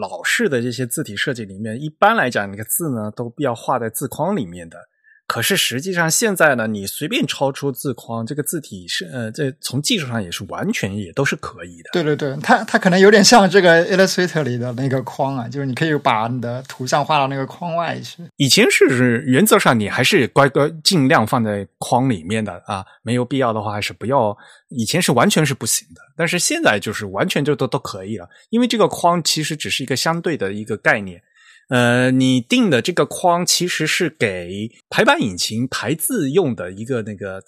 [0.00, 4.78] 老式的这些字体设计里面，一般来讲，那个字呢，都必要画在字框里面的。
[5.26, 11.90] 可是实际上现在呢，你随便超出字框，这个字体是呃，这从技术上也是完全也都是可以的。
[11.92, 18.22] 对对对，它它可能有点像这个 Illustrator 里的那个框啊，就是你可以把你的图像画到那个框外去。
[18.36, 24.36] 以前是原则上你还是乖乖尽量放在框里面的啊，没有必要的话还是不要。
[24.68, 31.20] 以前是完全是不行的，但是现在就是完全就都都可以了，因为这个框其实只是一个相对的一个概念。
[31.68, 37.42] 呃，你定的这个框其实是给排版引擎排字用的一个那个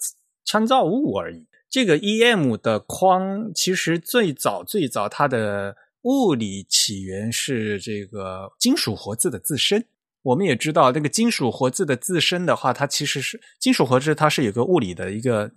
[0.45, 1.47] 参照物而已。
[1.69, 9.85] 这个 EM 的框其实最早最早它的物理起源是这个金属活字的自身。
[10.23, 15.49] 我们也知道，那个金属活字的自身的话，它其实是金属活字，它是有个物理的一个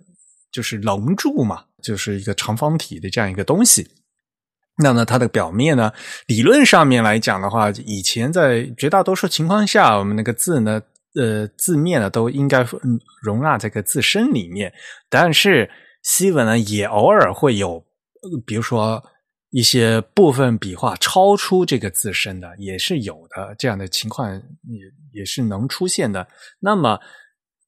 [0.51, 3.89] 就是棱柱嘛，就是一个长方体的这样一个东西。
[4.75, 5.91] 那么它的表面呢，
[6.25, 10.81] 理论上面来讲的话，以前在绝大多数情况下，我们那个字呢，
[11.13, 12.65] 呃，字面呢都应该
[13.21, 14.73] 容纳这个自身里面。
[15.09, 15.69] 但是
[16.01, 17.85] 西文呢，也偶尔会有，
[18.47, 19.03] 比如说
[19.51, 26.27] 一些部分笔画超出这个自身的，也是有的这样的情况，也也是能出现的。
[26.59, 26.99] 那么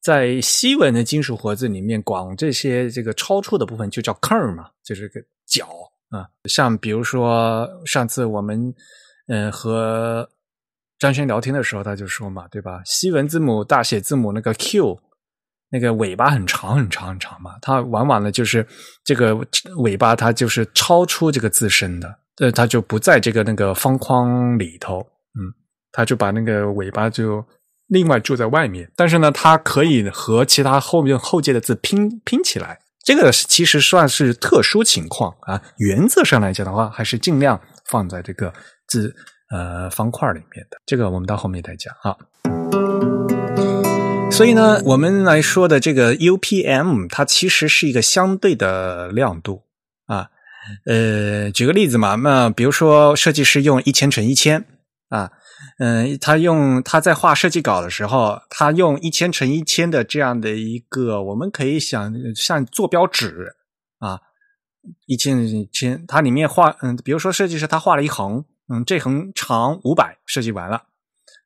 [0.02, 5.68] 在西文的金属活字里面，广这些这个超出的部分就叫 ker 嘛，就是个角。
[6.10, 8.72] 啊，像比如说上次我们
[9.28, 10.28] 嗯和
[10.98, 12.80] 张轩聊天的时候，他就说嘛，对吧？
[12.84, 14.98] 西文字母大写字母那个 Q，
[15.70, 18.66] 那个尾巴很长很长很长嘛，它往往呢就是
[19.04, 19.34] 这个
[19.78, 25.52] 尾巴它就是超出这个字身的，呃，它就不在这个那个方框里头，嗯，
[25.90, 27.44] 它就把那个尾巴就
[27.88, 32.78] 另外住在外面，但是呢，它可以和其他后面后接的字拼拼起来。
[33.06, 38.52] 这个其实算是特殊情况啊，原则上来讲的话，还是尽量放在这个
[38.88, 39.14] 字
[39.48, 40.76] 呃方块里面的。
[40.84, 42.16] 这个我们到后面再讲啊。
[44.32, 49.62] 所以呢，我们来说的这个 UPM，它其实是一个相对的亮度
[50.06, 50.30] 啊。
[50.84, 54.64] 呃，举个例子嘛，那比如说设计师用一千乘一千
[55.10, 55.30] 啊。
[55.78, 63.54] 嗯，他用他在画设计稿的时候，他用一千乘一千的这样的一个，我们可以想像坐标纸
[63.98, 64.20] 啊，
[65.06, 70.84] 一千一千，它里面画，嗯，比如说设计师他画了一横，嗯，这横长五百，设计完了，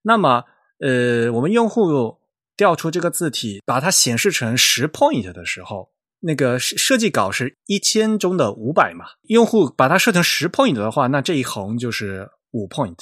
[0.02, 0.44] 那么
[0.80, 2.18] 呃，我们用户
[2.56, 12.98] 调出这个字体，把它显示成十 point 的时候，那个设计稿是一千中的五百嘛，用户把它设成十 point 的话，那这一横就是五 point。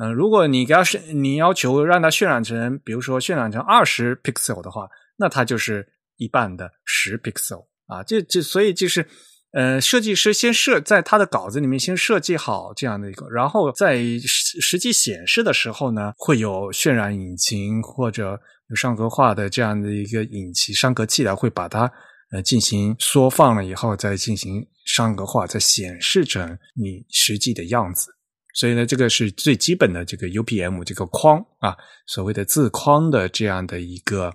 [0.00, 8.02] 嗯，如果你要是你要求让它渲染成，比如说渲染成二十 pixel 的话，那它就是一半的十 pixel 啊。
[8.04, 9.04] 这这所以就是，
[9.50, 21.90] 呃，设计师先设在他的稿子里面先设计好这样的一个，然后在实实际显示的时候呢，会有渲染引擎或者有上格化的这样的一个引擎上格器来会把它
[22.30, 28.14] 呃进行缩放了以后再进行上格化，再显示成你实际的样子。
[28.58, 31.76] 所以呢，这个是最基本的这个 UPM 这个框啊，
[32.08, 34.34] 所谓的字框的这样的一个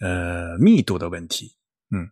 [0.00, 1.54] 呃密度的问题。
[1.94, 2.08] 嗯，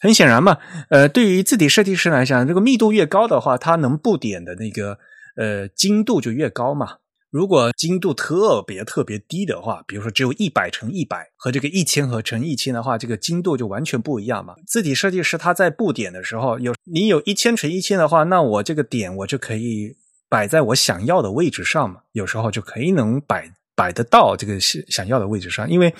[0.00, 4.98] 很显然嘛，呃，对于字体设计师来讲，这个密度越高的话，它能布点的那个
[5.34, 6.98] 呃精度就越高嘛。
[7.28, 14.54] 如果精度特别特别低的话，比如说只有一百乘一百和这个一千和乘一千的话，这个精度就完全不一样嘛。
[14.64, 19.96] 字体设计师他在布点的时候，有你有一千乘一千的话，那我这个点我就可以。
[20.30, 25.92] 摆在我想要的位置上嘛，有时候就可以能摆摆得到这个想想要的位置上，因为，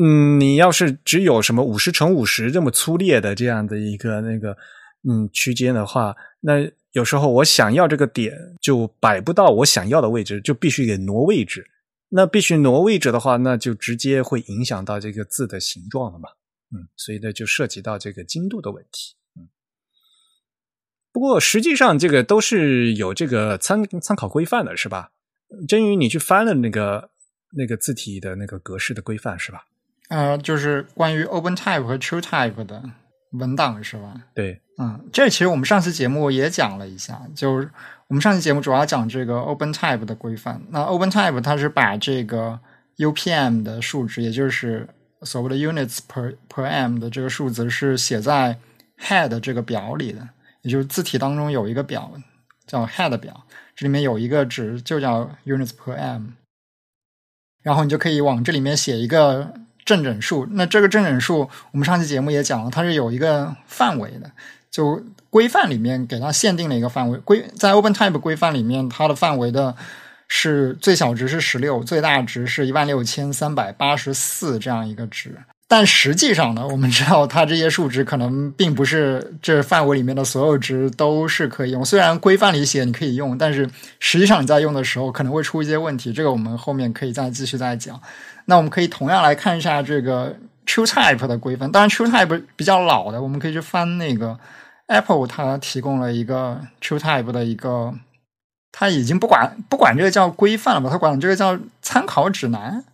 [0.00, 4.56] 嗯，你要是只有什么五十乘五十这么粗略的这样的一个那个
[5.08, 11.66] 嗯区间的话，那有时候我想要这个点就摆不到我想要的位置，就必须给挪位置。
[12.14, 16.28] 那必须挪位置的话，那就直接会影响到这个字的形状了嘛，
[16.70, 19.16] 嗯，所以呢就涉及到这个精度的问题。
[21.12, 25.10] 不过实际上，这个都是有这个参参考规范的，是吧？
[25.68, 27.10] 真宇，你去翻了那个
[27.56, 29.64] 那个字体的那个格式的规范，是吧？
[30.08, 32.82] 呃，就是关于 OpenType 和 TrueType 的
[33.32, 34.14] 文档，是吧？
[34.34, 37.70] 对，嗯，这其实我们上次节目也讲了一下，就是
[38.08, 40.62] 我们上期节目主要讲这个 OpenType 的规范。
[40.70, 42.58] 那 OpenType 它是把这个
[42.96, 44.88] UPM 的数值，也就是
[45.22, 48.58] 所谓的 units per per m 的这个数值，是写在
[48.98, 50.26] head 这个表里的。
[50.62, 52.12] 也就是字体当中有一个表
[52.66, 53.44] 叫 head 表，
[53.76, 56.28] 这里面有一个值就叫 units per m，
[57.62, 59.52] 然后你就可以往这里面写一个
[59.84, 60.46] 正整数。
[60.52, 64.30] 那这个正整数，我们上期节目也讲了，它是有一个范围的，
[64.70, 67.18] 就规范里面给它限定了一个范围。
[67.18, 69.76] 规在 OpenType 规范里面，它的范围的
[70.28, 75.36] 是最小值是十六，最大值是一万六千三百八十四这样一个值。
[75.72, 81.82] 但实际上呢，我们知道它这些数值可能并不是这范围里面的所有值都是可以用。
[81.82, 83.66] 虽然规范里写你可以用，但是
[83.98, 86.12] 实际上你在用的时候可能会出一些问题。
[86.12, 87.98] 这个我们后面可以再继续再讲。
[88.44, 90.36] 那我们可以同样来看一下这个
[90.66, 91.72] TrueType 的规范。
[91.72, 94.38] 当然，TrueType 比较老的，我们可以去翻那个
[94.88, 97.94] Apple，它提供了一个 TrueType 的一个，
[98.72, 102.84] 它已经不管不管这个叫规范了吧，它管这个叫参考指南。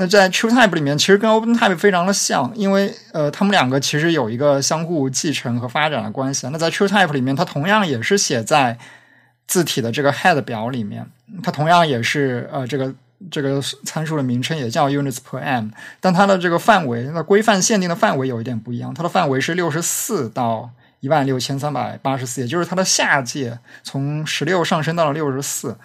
[0.00, 6.48] 那在 TrueType 里面，其实跟 OpenType 非常的像，因为呃，他们两个其实有一个相互继承和发展的关系。
[6.52, 8.78] 那在 TrueType 里面，它同样也是写在
[9.48, 11.04] 字体的这个 head 表里面，
[11.42, 12.94] 它同样也是呃，这个
[13.28, 20.70] 这个参数的名称也叫 units per m，但它的这个范围，那规范限定的范围有一点不一样，它的范围是六十四到
[21.00, 25.76] 一万六千三百八十四，也就是它的下界从十六上升到了六十四。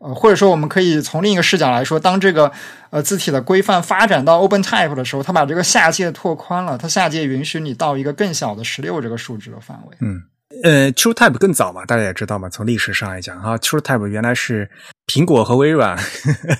[0.00, 2.50] 呃，或者说我们可以从另一个视角来说，当这个
[2.90, 9.96] 呃字体的规范发展到 Open Type 的时候，它把这个下界拓宽了，它下界允许你到一个更小的十六这个数值的范围。
[10.00, 10.22] 嗯。
[10.64, 12.48] 呃，TrueType 更早嘛，大家也知道嘛。
[12.48, 14.68] 从历史上来讲，哈，TrueType 原来是
[15.06, 15.96] 苹果和微软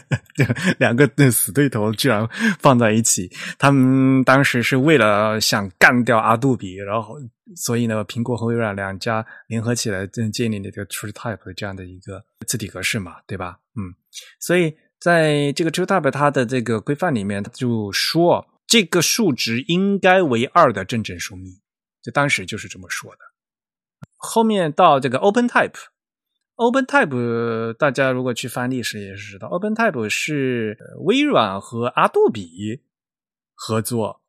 [0.79, 2.27] 两个死对头，居然
[2.61, 3.29] 放在一起。
[3.59, 7.17] 他们当时是为了想干掉阿杜比，然后
[7.57, 13.59] 所以呢，苹果和微软两家联合起来，建立了这个 TrueType 的这样的一个字体格式嘛，对吧？
[13.77, 13.93] 嗯，
[14.39, 21.59] 所以在这个 TrueType 它的这个规范里面，它就说这个数值应该为二的正整数幂，
[22.01, 23.19] 就当时就是这么说的。
[24.23, 32.83] 后面到这个 OpenType，OpenType 大家如果去翻历史也是知道，OpenType 是微软和阿杜比
[33.55, 34.21] 合作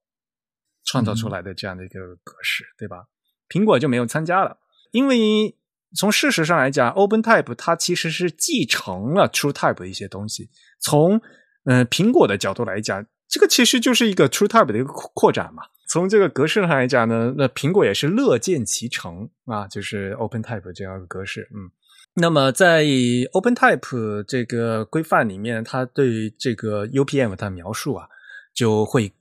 [0.86, 3.08] 创造出来的这样的一个格式，对吧？
[3.50, 4.60] 苹果就没有参加了，
[4.92, 5.58] 因为
[5.94, 10.50] 从事实上来讲，OpenType 它其实是继承了 TrueType 的一些东西。
[10.80, 11.22] 从
[11.66, 15.64] 嗯苹果的角度来讲，这个其实就是一个 TrueType 的一个扩展嘛。
[15.92, 21.50] 从这个格式上来讲呢，那苹果也是乐见其成啊，就是 OpenType 这样的格式。
[21.54, 21.68] 嗯，
[22.16, 28.08] 那么在 OpenType 这个规范里面，它对这个 UPM 的描述啊，
[28.56, 29.12] 就会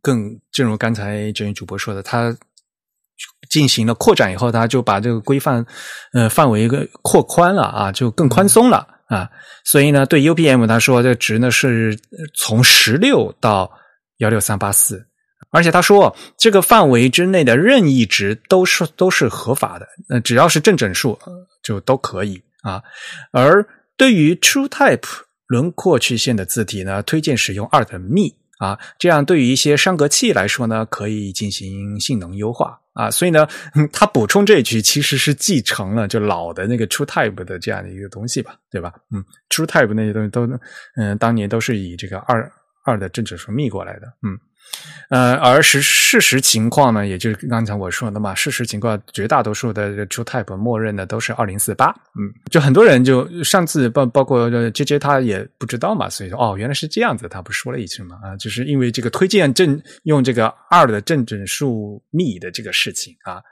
[0.00, 2.32] 更正如刚才这位主播说的，它
[3.48, 5.66] 进行了扩展以后，它就把这个规范
[6.12, 9.28] 呃范围个扩宽了啊，就更宽松了啊。
[9.64, 11.98] 所以呢，对 UPM 他说这个值呢是
[12.36, 13.68] 从十六到
[14.18, 15.09] 幺六三八四。
[15.50, 21.18] 而且他说，这个范围之内的任意值都是都是合法的，呃，只要是正整数
[21.62, 22.82] 就都可以啊。
[23.32, 33.10] 而对于 TrueType 轮廓曲线的字体呢，推荐使用二的幂啊，这样对于一些伤格器来说呢，可以进行性能优化啊。
[33.10, 33.48] 所以呢，
[33.92, 38.94] 他补充这一句其实是继承了就老的那个 TrueType 的这样的一个东西吧，对吧？
[39.12, 40.48] 嗯，TrueType 那些东西都
[40.96, 42.48] 嗯，当年都是以这个二
[42.84, 44.38] 二的正整数幂过来的，嗯。
[45.08, 63.42] 呃，而实事实情况呢，也就是刚才我说的嘛，事实情况绝大多数的 TrueType 默认的都是二零四八，嗯，就很多人就上次包包括 J J 他也不知道嘛，所以说哦原来是这样子，他不说了一句嘛，啊，就是因为这个推荐正用这个二的正整数幂的这个事情啊，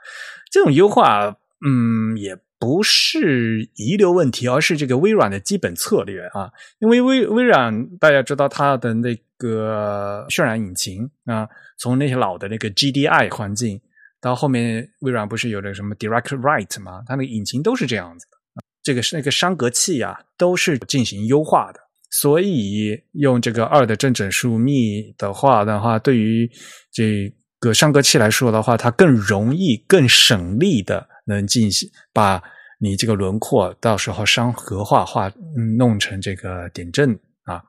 [0.49, 2.37] 这种优化，嗯，也。
[2.59, 6.51] 不是遗留问题，而是这个微软的基本策略啊。
[6.79, 11.47] 因为微微软大家知道它的那个渲染引擎啊，
[11.77, 13.79] 从那些老的那个 GDI 环境
[14.19, 17.01] 到后面微软不是有了什么 Direct Write 吗？
[17.07, 18.37] 它那个引擎都是这样子的。
[18.83, 21.79] 这个是那个伤格器啊，都是进行优化的。
[22.11, 26.49] 所以用这个二的正整数幂的话的话，对于
[26.91, 31.07] 这个伤格器来说的话，它更容易、更省力的。
[31.29, 32.43] 能进行把
[32.81, 35.31] 你这个轮廓到时候商和化画
[35.77, 37.63] 弄成这个点阵啊，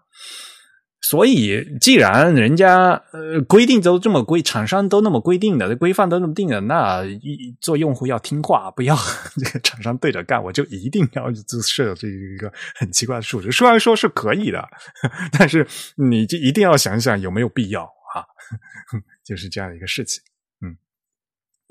[1.00, 7.02] 所以既然人家呃规定都这么规，厂商都那么规定的，规范都那么定的，那
[7.60, 8.96] 做用户要听话，不要
[9.36, 11.32] 这个厂商对着干，我就一定要
[11.62, 13.50] 设这一个很奇怪的数值。
[13.50, 14.68] 虽然说是可以的，
[15.36, 18.22] 但是你就一定要想想有没有必要啊，
[19.24, 20.22] 就是这样一个事情。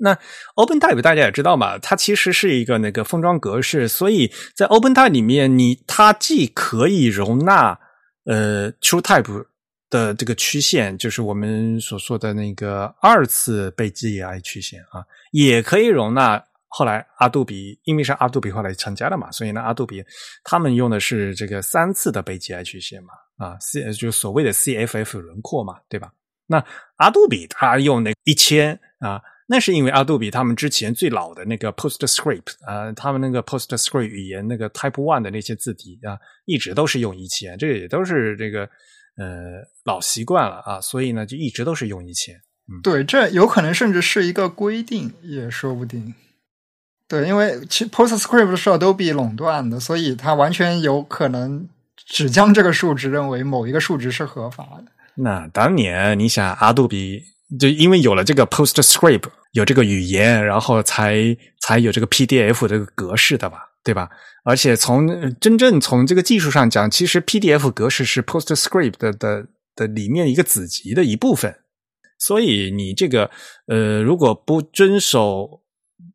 [0.02, 0.18] 那
[0.56, 7.78] OpenType 大家也知道嘛，它其实是一个那个封装格式，所以在 OpenType 里面，你它既可以容纳
[8.24, 9.44] 呃 TrueType
[9.90, 20.02] 的这个曲线，就是我们所说的那个二次被 GI 曲线啊，也可以容纳后来阿杜比，因为是阿杜比后来参加了嘛，所以呢，阿杜比
[20.42, 26.10] 他们用的是这个三次的被 GI 曲线嘛，啊，C 就所谓的 CFF 轮廓嘛，对吧？
[26.46, 26.64] 那
[26.96, 29.20] 阿杜比他用那一千啊。
[29.52, 38.60] 那是因为阿杜比他们之前最老的那个 PostScript 啊，他们那个 PostScript 语言那个 Type One 的那些字体啊，一直都是用一千，这个也都是这个
[39.16, 42.36] 呃老习惯了啊，所以呢就一直都是用一千。
[42.68, 46.14] 嗯，对，这有可能甚至是一个规定，也说不定。
[47.08, 54.84] 对，因为其 PostScript 是 Adobe 垄断的，所以它完全有可能只将这个数值认为某一个数值是合法的。
[55.16, 57.24] 那当年你想阿杜比，
[57.58, 59.24] 就因为有了这个 PostScript。
[59.52, 64.08] 有这个语言，然后才才有这个 PDF 这个格式的吧，对吧？
[64.44, 71.54] 而且从真正从这个技术上讲，其实 PDF 格式是 PostScript 的的的里面一个子集的一部分。
[72.18, 73.30] 所以你这个
[73.66, 75.62] 呃，如果不遵守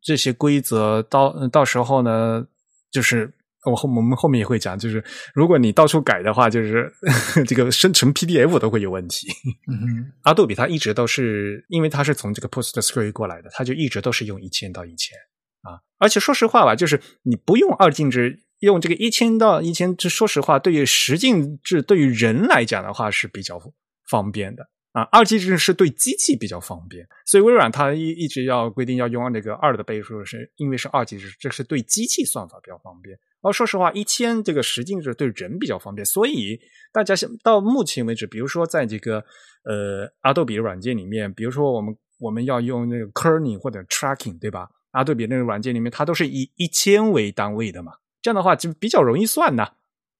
[0.02, 2.46] 这些规则，到到时候呢，
[2.90, 3.34] 就是
[3.70, 5.02] 我后我们后面也会讲，就是
[5.34, 6.92] 如果你到处改的话，就是
[7.46, 9.28] 这个生成 PDF 都会有问题。
[9.68, 15.16] 嗯阿杜比它一直都是，因为它是从这个 PostScript 过来的，它就一直都是用一千到一千
[15.62, 15.80] 啊。
[15.98, 23.60] 而且说实话吧，就是你不用二进制，用这个一千到一千，这说实话，对于十进制对于人来讲的话是比较
[24.08, 25.02] 方便的啊。
[25.12, 33.18] 二进制是对机器比较方便，所以微软它一一直要规定要用那个二的倍数，是因为是二进制，这是对机器算法比较方便。
[33.42, 36.58] 而说实话，一千这个十进制对人比较方便，所以
[36.92, 39.22] 大家到目前为止，比如说在这个
[39.64, 44.68] 呃阿杜比软件里面，比如说我们我们要用那个 kerning 或者 tracking，对吧？
[44.92, 47.92] 阿杜比那个软件里面，它都是以一千为单位的嘛，
[48.22, 49.70] 这样的话就比较容易算呐。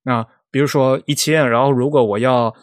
[0.02, 2.54] 那比如说一千，然后如果我要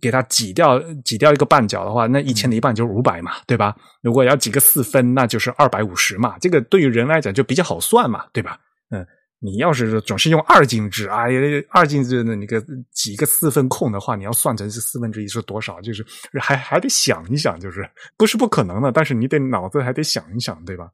[0.00, 3.74] 给它挤掉挤掉一个半角的话，那一千的一半就是五百嘛，对吧？
[4.02, 6.38] 如果要挤个四分，那就是二百五十嘛。
[6.38, 8.58] 这个对于人来讲就比较好算嘛，对吧？
[8.90, 9.06] 嗯。
[9.40, 16.02] 你要是总是用二进制，哎呀，二进制的那个几个四分空的话，你要算成是四分之一是多少，就是
[16.40, 20.88] 还还得想一想，就是不是不可能的，但是你得脑子还得想一想，对吧？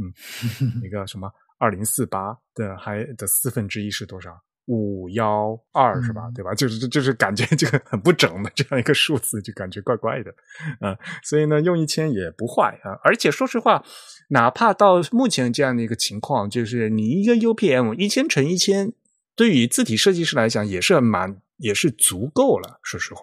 [0.00, 0.06] 嗯，
[0.80, 1.28] 那个什么
[1.58, 4.40] 二零四八的还的四分之一是多少？
[4.66, 6.22] 五幺二是吧？
[6.34, 6.54] 对吧？
[6.54, 10.34] 就是就就是感觉这个很不整的这样一个数字，就感觉怪怪的，
[10.80, 12.98] 嗯，所以呢，用一千也不坏啊。
[13.04, 13.84] 而且说实话，
[14.30, 18.92] 哪怕到目前这样的一个情况，就是你一个 UPM 一千乘一千，
[19.36, 22.80] 对于字体设计师来讲也是蛮也是足够了。
[22.82, 23.20] 说实话，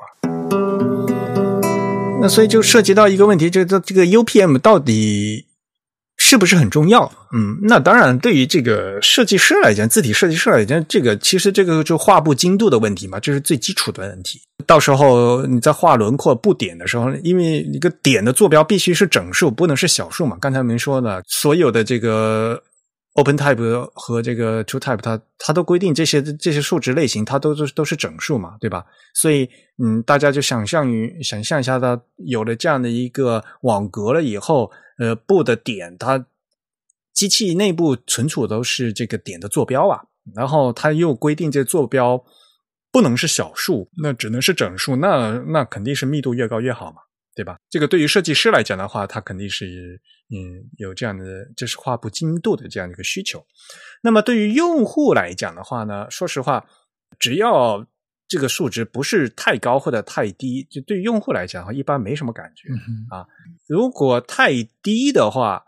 [2.21, 5.47] 那所以就涉及到一个问题，这这这个 UPM 到底？
[6.25, 7.03] 是不是很重要？
[7.33, 14.39] 嗯，那当然，对于这个设计师来讲，字体设计师来讲，这个其实这个就画布精度的问题嘛，这是最基础的问题。
[14.65, 20.37] 到时候你在画轮廓布点的时候，因为一个点的坐标必须是整数，不能是小数嘛。
[20.39, 22.63] 刚才我们说的，所有的这个
[23.15, 28.85] Open Type 和这个 True Type，它它都规定这些这些数值类型，它都都都是整数嘛，对吧？
[29.13, 29.49] 所以，
[29.83, 34.71] 嗯，大家就想象于想象一下，它有了这样的一个网格了以后。
[34.97, 36.25] 呃，布的点，它
[37.13, 40.03] 机器内部存储都是这个点的坐标啊，
[40.35, 42.23] 然后它又规定这坐标
[42.91, 47.01] 不能是小数，那只能是整数，那那肯定是密度越高越好嘛，
[47.35, 47.57] 对吧？
[47.69, 51.23] 这个对于设计师来讲的话，它肯定是嗯有这样的，
[51.57, 53.45] 就是画布精度的这样一个需求。
[54.01, 56.65] 那么对于用户来讲的话呢，说实话，
[57.17, 57.85] 只要
[58.33, 62.67] 这个数值不是太高或者太低，就对用户来讲的话，一般没什么感觉
[63.15, 63.23] 啊。
[63.67, 65.63] 如果太低的话，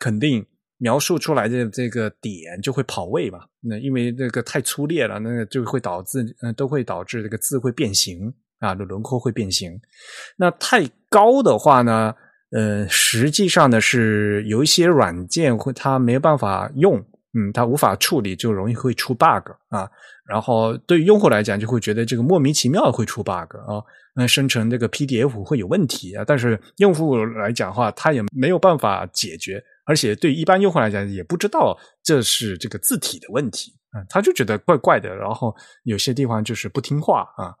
[0.00, 0.44] 肯定
[0.78, 3.38] 描述出来的这个点就会跑位嘛。
[3.60, 9.80] 那因为这个太粗劣了，那就会导致嗯，都会导致这个字会变形啊，的轮廓会变形。
[10.36, 12.12] 那太高的话呢，
[12.50, 16.98] 呃，实际上呢是有一些软件会它没办法用。
[17.34, 19.88] 嗯，它无法处理，就容易会出 bug 啊。
[20.28, 23.82] 然后对于用户来讲，就会觉得这个莫名其妙会出 bug 啊。
[24.14, 26.22] 那生成这个 PDF 会有问题啊。
[26.22, 34.04] 但是用户来讲的话，他也没有办法解决，而且对一般用户来讲，也不知道这是这个字体的问题啊。
[34.10, 37.54] 他就觉得怪怪的，然后有些地方就是不听话啊。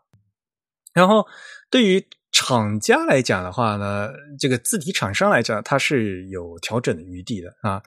[0.92, 1.26] 然后
[1.70, 7.82] 对于厂家来讲的话呢，这个字体厂商来讲，它是有调整的余地的啊。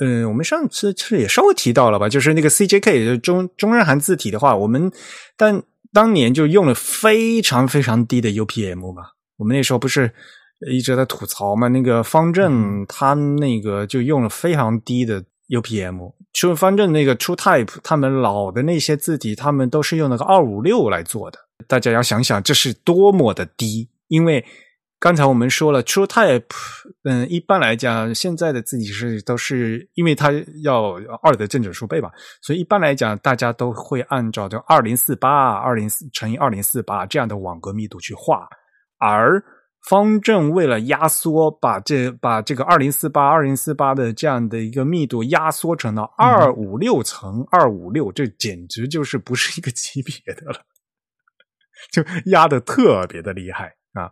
[0.00, 4.90] 嗯，我们上次其实也稍微提到了吧，就是那个 CJK 就中中日韩字体的话，我们
[5.36, 5.62] 但
[5.92, 9.02] 当年就用了非常非常低的 UPM 嘛。
[9.36, 10.10] 我们那时候不是
[10.70, 16.12] 一直在吐槽嘛，那个方正他那个就用了非常低的 UPM。
[16.32, 21.38] 就方正那个 TrueType，他们老的那些字体，他们都是用那个二五六来做的。
[21.66, 24.44] 大家要想想，这是多么的低，因为。
[24.98, 26.44] 刚才我们说了，True Type，
[27.04, 30.32] 嗯，一般来讲，现在的字体是都是因为它
[30.62, 38.48] 要二的正整数倍吧，所以一般来讲，大家都会按照这二零四八、二零四乘以二零四八这样的网格密度去画。
[38.98, 39.42] 而
[39.88, 50.60] 方正为了压缩，把这把这个二零四八、二零四八的这样的一个密度压缩成了二五六乘二五六，这简直就是不是一个级别的了，
[51.92, 54.10] 就压的特别的厉害啊。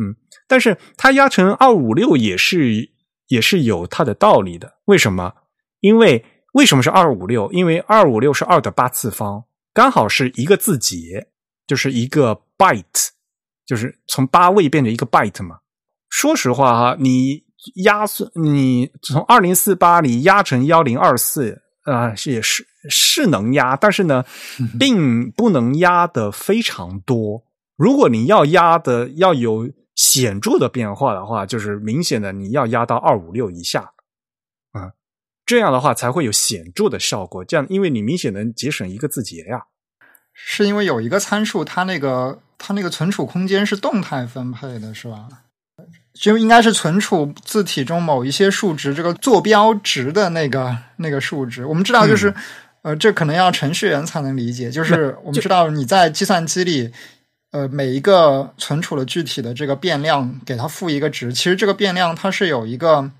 [0.00, 0.14] 嗯，
[0.46, 2.90] 但是它压成二五六也是
[3.26, 4.78] 也是有它的道理的。
[4.84, 5.32] 为什么？
[5.80, 7.50] 因为为什么是二五六？
[7.52, 9.44] 因为二五六是二的八次方，
[9.74, 11.28] 刚好是一个字节，
[11.66, 13.08] 就是一个 byte，
[13.66, 15.58] 就是从八位变成一个 byte 嘛。
[16.08, 17.44] 说实话哈，你
[17.84, 24.24] 压缩你从二零四八里压成幺零二四啊，是也是是能压，但是呢，
[24.78, 27.42] 并不能压的非常多。
[27.78, 29.70] 如果你要压的要有。
[29.98, 33.94] 显著的变化的话，就是明显的你要压到二五六以下，
[34.70, 34.92] 啊，
[35.44, 37.44] 这样的话才会有显著的效果。
[37.44, 39.64] 这样，因为你明显能节省一个字节呀。
[40.32, 45.26] 是因为有一个参数，它那个它那个存储空间是动态分配的，是吧？
[46.14, 51.66] 就应该是存储字体中某一些数值，这个坐标值的那个那个数值。
[51.66, 52.32] 我们知道，就是
[52.82, 54.70] 呃，这可能要程序员才能理解。
[54.70, 56.92] 就是我们知道你在计算机里，
[57.50, 63.10] 呃，每一个存储的具体的这个变量，给它赋一个值，其实这个变量它是有一个。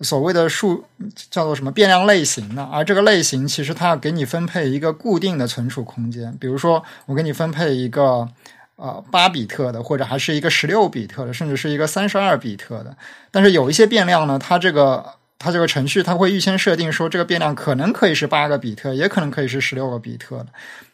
[0.00, 0.84] 所谓的数
[1.30, 2.64] 叫做什么变量类型的？
[2.64, 6.36] 而这个类型其实它要给你分配一个固定的存储空间。
[6.40, 8.28] 比如说，我给你分配一个
[8.74, 12.96] 呃八比特的，或者还是一个十六比特的，甚至是一个三十二比特的。
[13.30, 15.06] 但是有一些变量呢，它这个
[15.38, 20.46] 它这个程序它会预先设定说，这个变量可能可以是八个比特，也可能可以是十六个比特的。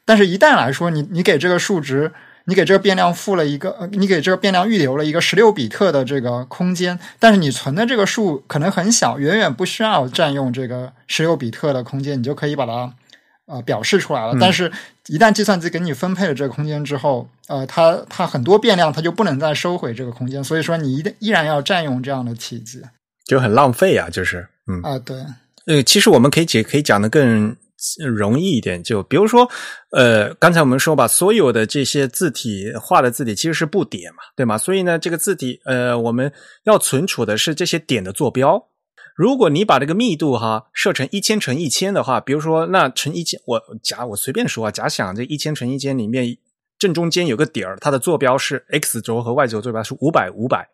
[0.05, 2.13] 但是，一旦来说你你给这个数值。
[2.49, 12.91] 你给这个变量赋了一个，呃，你给这个变量预留了一个十六比特的这个空间，但是你存的这个数可能很小，远远不需要占用这个十六比特的空间，你就可以把它
[13.45, 14.35] 呃表示出来了。
[14.41, 14.73] 但是，
[15.09, 22.83] 一旦计算机给你分配了这个空间之后，呃，它它很多变量它就不能再收回这个空间，所以说你一定依然要占用这样的体积，
[23.27, 25.19] 就很浪费啊，就是嗯啊对，
[25.67, 27.55] 呃，其实我们可以解可以讲的更。
[28.05, 29.49] 容易一点，就比如说，
[29.93, 34.59] 呃，刚才我们说吧，所有的这些字体画的字体其实是不点嘛，对吗？
[34.59, 36.33] 所以呢，这个字体，呃，我们
[36.65, 38.69] 要存储的是这些点的坐标。
[39.15, 46.37] 如果你把这个密度哈设成一千乘一千的话，比如说那乘一千，我假我随便说啊，假想这一千乘一千里面
[46.79, 50.69] 正中间有个点儿，它的坐标是 x 轴和 y 轴坐标是五百五百，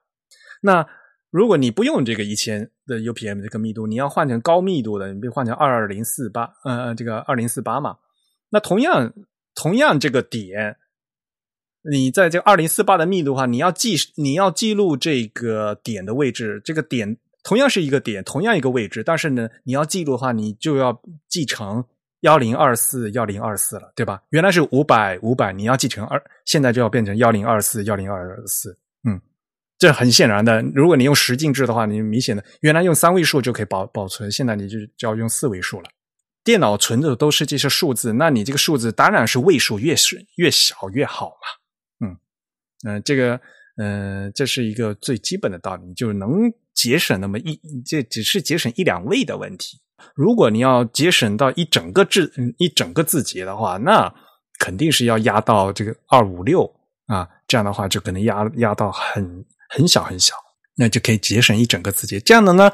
[0.62, 0.86] 那。
[1.35, 7.97] 如果你不用这个一千的 UPM 这个密度，你要换成高密度的，你比如换成二二零四八，呃，这个二零四八嘛，
[8.51, 9.12] 那同样
[9.53, 10.76] 同样这个点，
[11.91, 21.85] 你在这二零四八的密度的话，你要记你要记录这个点的位置，这个点同样是一个点，同样一个位置，但是呢，你要记录的话，你就要记成
[22.20, 24.22] 幺零二四幺零二四了，对吧？
[24.30, 28.78] 原来是五百五百，你要记成二，现在就要变成幺零二四幺零二四。
[29.76, 35.90] 这很显然的，如果你用十进制的话，你明显的原来用三位数就可以保保存，现在你就就要用四位数了。
[36.44, 42.06] 电脑存的都是这些数字，那你这个数字当然是位数越是越小越好嘛。
[42.06, 42.16] 嗯
[42.86, 43.40] 嗯，这个
[43.76, 49.80] 嗯，这是一个最基本的道理，就是能节省那么一，这只是节省一两位的问题。
[50.14, 54.14] 如果你要节省到一整个字一整个字节的话，那
[54.58, 56.70] 肯定是要压到这个二五六
[57.06, 59.44] 啊，这样的话就可能压压到很。
[59.74, 60.36] 很小很小，
[60.76, 62.20] 那就可以节省一整个字节。
[62.20, 62.70] 这样的呢，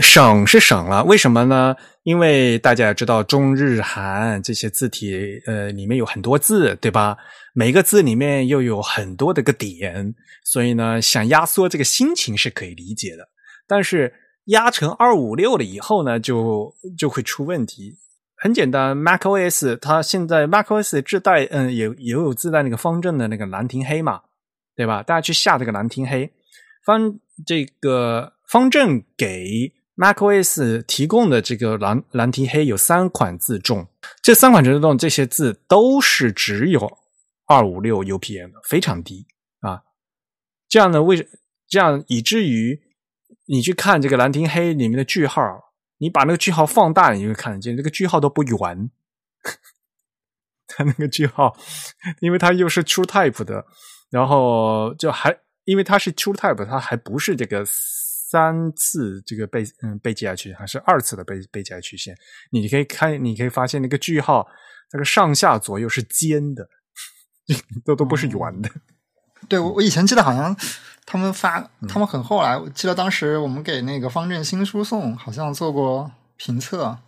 [0.00, 1.74] 省是省了，为什么呢？
[2.04, 7.16] 因为大家也知道中日韩这些字体，呃，里面有很多字，对吧？
[7.52, 13.26] 每个字里面又有很多的个点，所以呢，想压缩这个心情是可以理解的。
[13.66, 17.96] 但是压成二五六了以后呢，就就会出问题。
[18.36, 24.20] 很简单，macOS 它现在 macOS 自带，嗯，也也有自带那个方正的那个兰亭黑嘛。
[24.76, 25.02] 对吧？
[25.02, 26.30] 大家去下这个兰亭黑
[26.86, 33.88] 方，这个方正给 macOS 提供的这个兰兰亭黑有三款自重，
[34.22, 36.98] 这三款自重这些字都是只有
[37.46, 39.26] 二五六 UPM 的，非常低
[39.58, 39.82] 啊。
[40.68, 41.28] 这样呢，为
[41.66, 42.80] 这样以至于
[43.46, 45.42] 你去看这个兰亭黑里面的句号，
[45.98, 48.90] 你把那个句号放大，你就会看得见，这个句号都不圆。
[50.68, 51.56] 它那个句号，
[52.20, 53.66] 因为它又是 TrueType 的。
[54.08, 55.36] 然后就还
[55.66, 62.16] 因为它是 true type，它还不是这个三次这个被嗯被 GI 曲线，还是二次的被被 GI 曲线。
[62.50, 64.48] 你可以看，你可以发现那个句号，
[64.92, 66.66] 那个上下左右是尖的，
[67.84, 68.70] 都都不是圆的。
[69.48, 70.56] 对，我我以前记得好像
[71.04, 76.98] 他们发，他们很后来，我记得当时我们给那个方正新书送好像做过评测。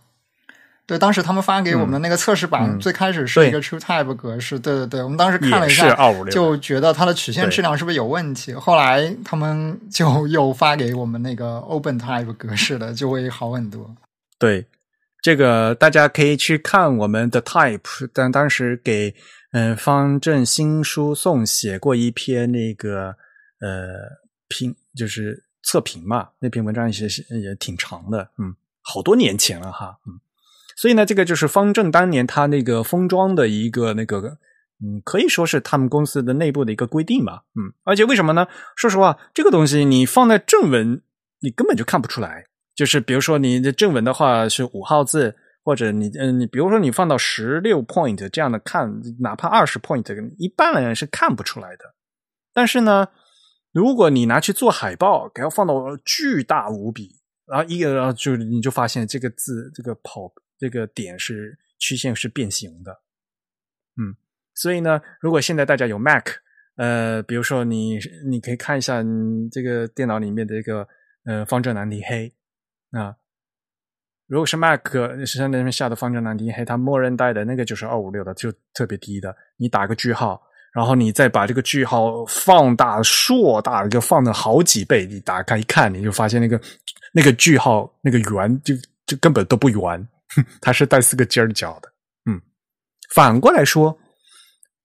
[0.89, 4.57] 对，当时他们发给我们的那个测试版，最开始是一个 TrueType 格式。
[4.57, 5.95] 对对对，我们当时看了一下，
[6.31, 8.55] 就觉得它的曲线质量是不是有问题？
[8.55, 13.95] 后来他们就又发给我们那个 OpenType 格式的，就会好很多。
[14.39, 14.65] 对，
[15.21, 19.13] 这个大家可以去看我们的 Type，但当时给
[19.51, 23.15] 嗯方正新书送写过一篇那个
[23.61, 23.93] 呃
[24.47, 30.19] 评，就是测评嘛，那篇文章也是也挺长的，嗯，好多年前了哈，嗯。
[30.79, 34.37] 所以呢，这个就是方正当年他那个封装的一个那个，
[34.81, 38.47] 嗯，可以说是他们公司的内部的一个规定吧，嗯，而且为什么呢？
[38.77, 41.01] 说实话，这个东西你放在正文，
[41.41, 42.45] 你根本就看不出来。
[42.77, 50.05] 就是比如说你的正文的话是五号字，或者你嗯，你比如说你放到十六 point 这样的看，哪怕二十 point，
[50.37, 51.93] 一般人是看不出来的。
[52.53, 53.09] 但是呢，
[53.73, 55.75] 如果你拿去做海报，给它放到
[56.05, 57.19] 巨大无比。
[57.45, 62.91] 然后一个然后就你就发现这个字这个跑这个点是曲线是变形的，
[63.97, 64.13] 嗯，
[64.53, 66.27] 所以呢，如果现在大家有 Mac，
[66.75, 67.97] 呃，比如说你
[68.29, 70.87] 你可以看一下你这个电脑里面的一个
[71.23, 72.33] 呃方正难题黑
[72.91, 73.15] 啊。
[74.27, 74.85] 如果是 Mac
[75.25, 79.35] 是在那边下的方正难题黑，它默认带的那个就是二五六的，就特别低的。
[79.57, 80.39] 你打个句号，
[80.71, 85.07] 然后你再把这个句号放大、硕大，就放了好几倍。
[85.07, 86.61] 你打开一看，你就发现那个
[87.11, 88.75] 那个句号那个圆就
[89.07, 90.07] 就根本都不圆，
[90.61, 91.91] 它是带四个尖儿角的。
[92.25, 92.41] 嗯，
[93.13, 93.99] 反过来说，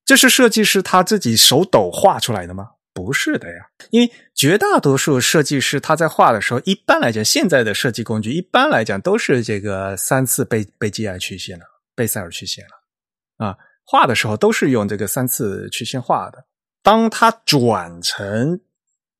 [0.04, 2.70] 这是设计师他自己手抖画出来的吗？
[2.92, 11.64] 不是的呀，因为绝大多数设计师他在画的时候，一般来讲，现在的设计工具一般来讲都是这个三次贝贝基尔曲线了，
[11.96, 16.46] 贝塞尔曲线了啊，画的时候都是用这个三次曲线画的。
[16.84, 18.60] 当它转成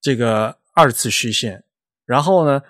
[0.01, 1.65] 这个二次曲线，
[2.07, 2.63] 然后呢，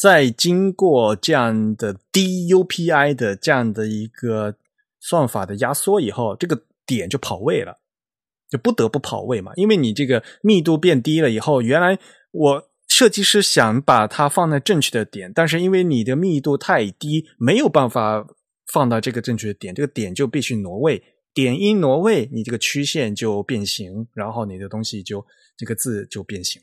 [0.00, 4.54] 在经过这样的 DUPI 的这样的一个
[5.00, 7.80] 算法的压缩以后，这个点就跑位了。
[8.50, 11.98] 就不得不跑位嘛，因为你这个密度变低了以后，原来
[12.30, 18.26] 我设计师想把它放在正确的点，但是因为你的密度太低，没有办法
[18.72, 21.02] 放到这个正确的点，这个点就必须挪位，
[21.34, 25.22] 点一挪位，你这个曲线就变形，然后你的东西就
[25.58, 26.62] 这个字就变形，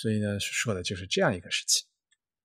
[0.00, 1.84] 所以呢，说的就是这样一个事情。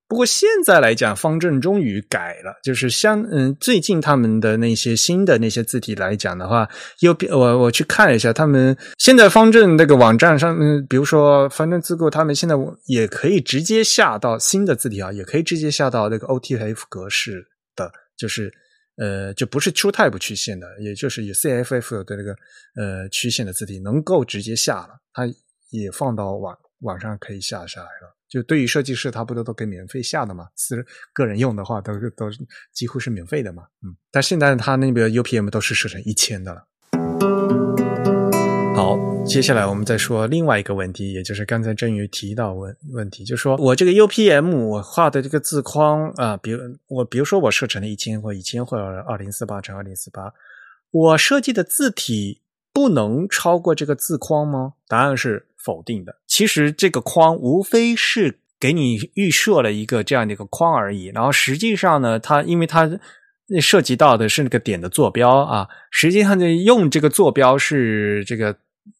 [0.06, 6.68] 不过现在来讲，方正终于改了，就是像嗯，最近他们的那些新的那些字体来讲的话，
[7.00, 12.54] 又我我去看了一下，他们现在方正那个网站上，嗯，比如说方正字库，他们现在
[12.86, 17.42] 也可以直接下到新的字体啊，也可以直接下到那个 OTF 格式
[17.74, 18.52] 的，就是
[18.96, 22.32] 呃，就不是 TrueType 曲线的，也就是以 CFF 的那个
[22.76, 25.26] 呃曲线的字体，能够直接下了，它
[25.70, 26.54] 也放到网
[26.84, 28.14] 网上可以下下来了。
[28.28, 30.48] 就对于设计师，他不都都给免费下的嘛？
[30.56, 32.28] 私个人用的话，都都
[32.72, 33.64] 几乎是免费的嘛。
[33.82, 36.66] 嗯，但现在他那个 UPM 都是设成一千的了。
[38.74, 50.34] 好，接下来我们再说另外一个问题，也就是刚才郑宇提到问问题，就说我这个 UPM 我画的这个字框啊，比如我比如说我设成了一千或一千或者二零四八乘二零四八，
[50.90, 52.40] 我设计的字体
[52.72, 54.72] 不能超过这个字框吗？
[54.88, 55.46] 答案是。
[55.64, 61.06] 否定的，其实这个框无非是给你预设了一个这样的一个框而已。
[61.06, 63.00] 然后实际上呢，它因为它
[63.60, 68.56] 涉及到的是那个点的坐标啊，实际上就用这个坐标是这个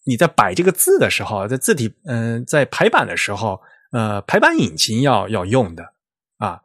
[0.06, 3.60] 你在摆这个字的时候，在字体嗯在排版的时候，
[3.92, 5.92] 呃排版引擎要要用的
[6.38, 6.60] 啊，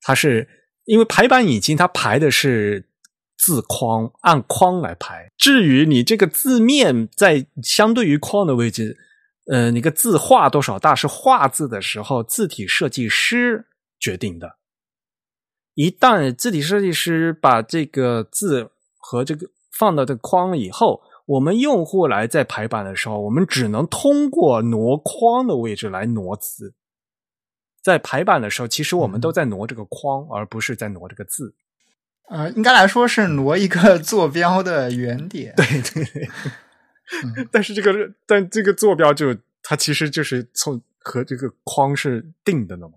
[0.00, 0.48] 它是
[0.84, 2.86] 因为排版引擎它排的是
[3.36, 5.30] 字框，按框来排。
[5.36, 8.96] 至于你这个字面在相对于框的位置。
[9.46, 13.66] 呃，那个字画多少大是画字的时候字体设计师
[13.98, 14.56] 决定的。
[15.74, 26.74] 一旦字体设计师把这个字和这个放到这个框以后，我们用户来在排版的时候，我们只能通过挪框的位置来挪字。
[27.82, 31.54] 在排版的时候，其实我们都在挪这个框，而不是在挪这个字。
[32.28, 35.54] 呃，应该来说是挪一个 坐标的原点。
[35.56, 36.28] 对对。
[37.50, 37.92] 但是这个，
[38.26, 42.94] 但这个坐标就它其实就是从和这个框是定的呢嘛。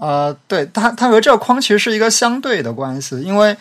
[0.00, 3.56] 呃，对，它它和这个框其实是一个相对的关系，因为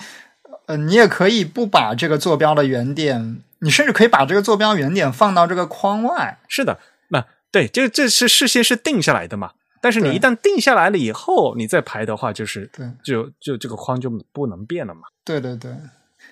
[0.66, 6.40] 呃，你也可以不把这个坐标的原点，你甚至可以把这个坐标原点放到这个框外。
[6.48, 9.52] 是的，那对，这这是事先是定下来的嘛。
[9.82, 15.02] 但是你一旦定下来了以后，你再排的话，就是对，就就这个框就不能变了嘛。
[15.26, 15.76] 对对对。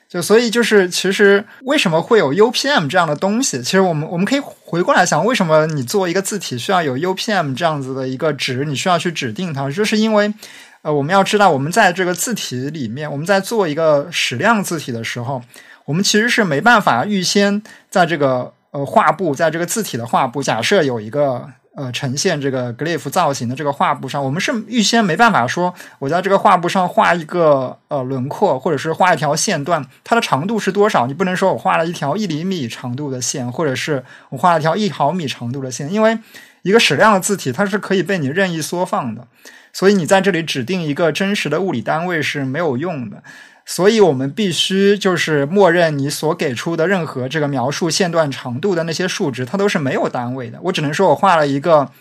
[0.10, 3.62] 就所以就是，其实为什么会有 UPM 这样的东西？
[3.62, 8.66] 其实我们我们可以回过来想，为什么你做一个字体需要有 UPM 这样子的一个值？
[8.66, 10.34] 你需要去指定它，就是因为
[10.82, 15.44] 呃，我们要知道，我们在这个字体里面，我们在做一个矢量字体的时候，
[15.86, 21.48] 我们其实是没办法预先在这个呃画布，在这个字体的画布，假设有一个。
[21.80, 31.08] 呃，呈现这个 glyph 造型的这个画布上，我们是预先没办法说，我在这个画布上画一个呃轮廓，或者是画一条线段，它的长度是多少？
[31.08, 36.20] 你不能说我画了一条一厘米长度的线，或者是我画了一条一毫米长度的线，因为
[36.64, 39.26] 一个矢量的字体它是可以被你任意缩放的，
[39.72, 43.24] 所以你在这里指定一个真实的物理单位是没有用的。
[43.72, 50.58] 所以我们必须就是默认你所给出的任何这个描述线段长度的那些数值，它都是没有单位的。
[50.64, 51.92] 我只能说我画了一个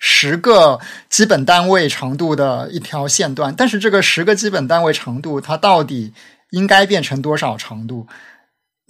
[0.00, 6.12] 十个基本单位长度的一条线段，但是这个十个基本单位长度它到底
[6.50, 8.08] 应该变成多少长度？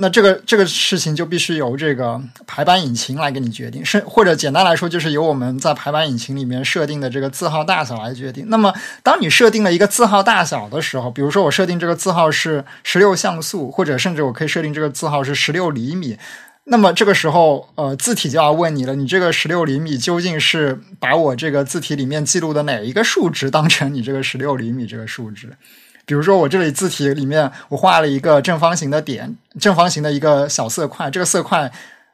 [0.02, 8.46] 那这个这个事情就必须由这个排版引擎来给你决定，是或者简单来说，就是由我们在排版引擎里面设定的这个字号大小来决定。
[8.48, 8.74] 那么，
[9.04, 16.18] 当你设定了一个字号大小的时候，比如说我设定这个字号是十六像素，或者甚至我可以设定这个字号是十六厘米，
[16.64, 25.56] 那么这个时候，呃，字体就要问你了，你这个十六厘米究竟是把我这个字体里面记录的哪一个数值当成你这个十六厘米这个数值？
[26.04, 31.70] 比如说，我这里字体里面我画了一个正方形的点，正方形的一个小色块，这个色块。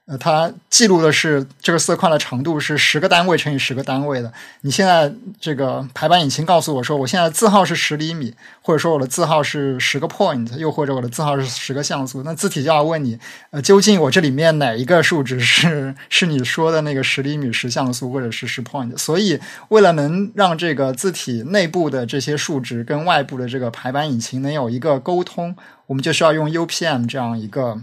[0.08, 4.32] 呃，它记录的是这个色块的长度是十个单位乘以十个单位的。
[4.62, 8.32] 你现在这个排版引擎告诉我说，我现在字号是十厘米，
[8.62, 13.18] 或者说我的字号是十个 point，又或者我的字号是十个像素，那字体就要问你，
[13.50, 18.96] 呃，究竟我这里面哪一个数值是是你说的那个十厘米、十像素，或者是十 point？
[18.96, 19.38] 所以，
[19.68, 25.54] 为了能让这个字体内部的这些数值跟外部的这个排版引擎能有一个沟通，
[25.84, 27.82] 我们就需要用 UPM 这样一个。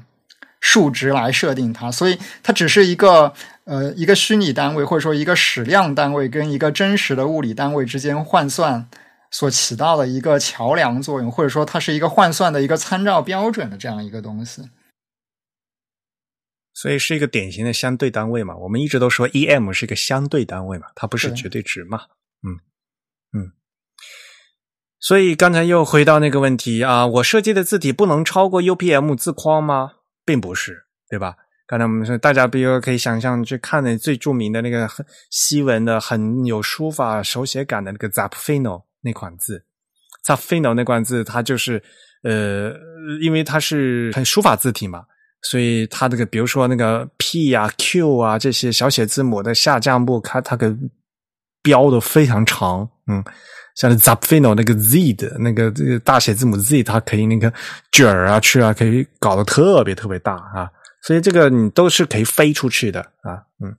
[0.67, 3.31] 数值来设定它，所以它只是一个
[3.65, 8.89] 呃一个虚拟单位，或者说一个矢量单位跟一个真实的物理单位之间换算
[9.29, 14.63] 所起到的一个桥梁作用，或者说它是一个换算的一个参照标准的这样一个东西。
[16.73, 18.55] 所以是一个典型的相对单位嘛？
[18.57, 21.99] 我们一直都说 EM 是一个相对单位嘛，它不是绝对值嘛？
[22.41, 22.57] 嗯
[23.37, 23.51] 嗯。
[24.99, 29.91] 所以刚才又回到那个问题啊，我设计的字体不能超过 UPM 字框吗？
[30.25, 31.35] 并不是，对吧？
[31.67, 34.87] 刚才我们说，大家比如可以想象去看的最著名的那个
[35.31, 39.65] 西文的很有书法手写感的那个 Zapfino 那款字
[40.27, 41.81] ，Zapfino 那款字，它就是
[42.23, 42.73] 呃，
[43.21, 45.05] 因为它是很书法字体嘛，
[45.41, 50.71] 所以它这个比如说那个 P 啊、Q 啊这些小写字母的下降部，它它给
[51.63, 53.23] 标的非常长，嗯。
[53.75, 57.51] 像 Zapfino 那个 Z 的那个这个大写字母 Z，它可以那个
[57.91, 60.71] 卷儿啊、去啊，可以搞得特别特别大啊，
[61.01, 63.75] 所以这个你都是可以飞出去的啊，嗯。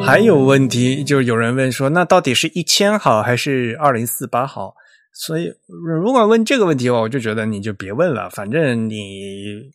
[0.00, 4.74] 还有问题，就有人问说，那到底是一千好还是二零四八好？
[5.12, 5.52] 所以
[5.98, 9.72] 如果问这个问题的话，我就觉得你就别问了，反正你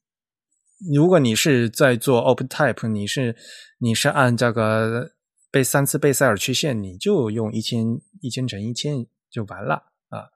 [0.96, 3.36] 如果你是在做 OpenType，你是
[3.80, 5.12] 你是按这个。
[5.52, 9.76] 背三次贝塞尔曲线，你就用一千一千乘一千就完了
[10.10, 10.30] 啊。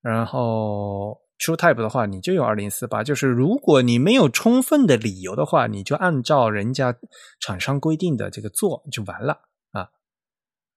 [0.00, 3.04] 然后 TrueType 的话，你就用二零四八。
[3.04, 6.96] 就是如果你没有充分的理由的话，你就按照人家
[7.38, 9.88] 厂商规定的这个做就完了啊。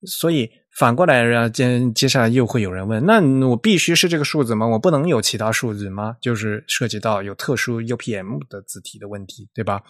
[0.05, 4.67] 所以反过来，然后接接下来又会有人问：那我必须是这个数字吗？
[4.67, 6.17] 我不能有其他数字吗？
[6.19, 9.81] 就是涉及到有特殊 UPM 的字体的问题，对吧？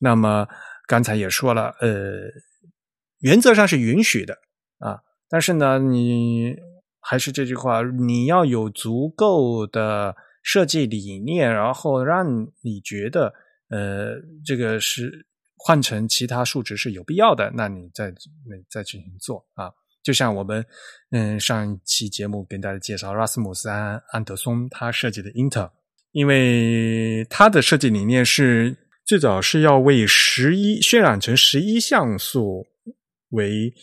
[0.00, 0.48] 那么
[0.88, 2.28] 刚才也说了，呃。
[3.22, 4.36] 原则上是允许的
[4.78, 6.56] 啊，但是呢，你
[7.00, 12.26] 还是这句话，你要有足够的设计理念，然后让
[12.62, 13.32] 你觉得
[13.70, 15.24] 呃，这个是
[15.56, 18.10] 换成其他数值是有必要的，那你再
[18.44, 19.70] 那再进行做啊。
[20.02, 20.64] 就像我们
[21.12, 25.70] 嗯上一期节目跟大家介绍，拉斯姆斯安安德松他设计的 Inter，
[26.10, 32.66] 因为他的设计理念是最早是要为十一渲染成十一像素。
[33.32, 33.74] 为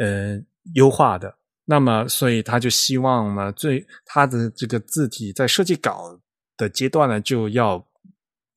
[0.00, 0.38] 呃
[0.74, 6.20] 优化的，那么所以他就希望呢，最他的这个字体在设计稿
[6.56, 7.84] 的阶段呢，就要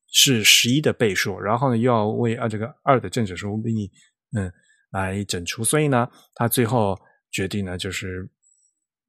[0.06, 3.90] 是十一的倍数，然后呢又要为啊这个二的正整数比
[4.36, 4.52] 嗯
[4.90, 6.96] 来整除，所以呢，他最后
[7.30, 8.28] 决定呢就是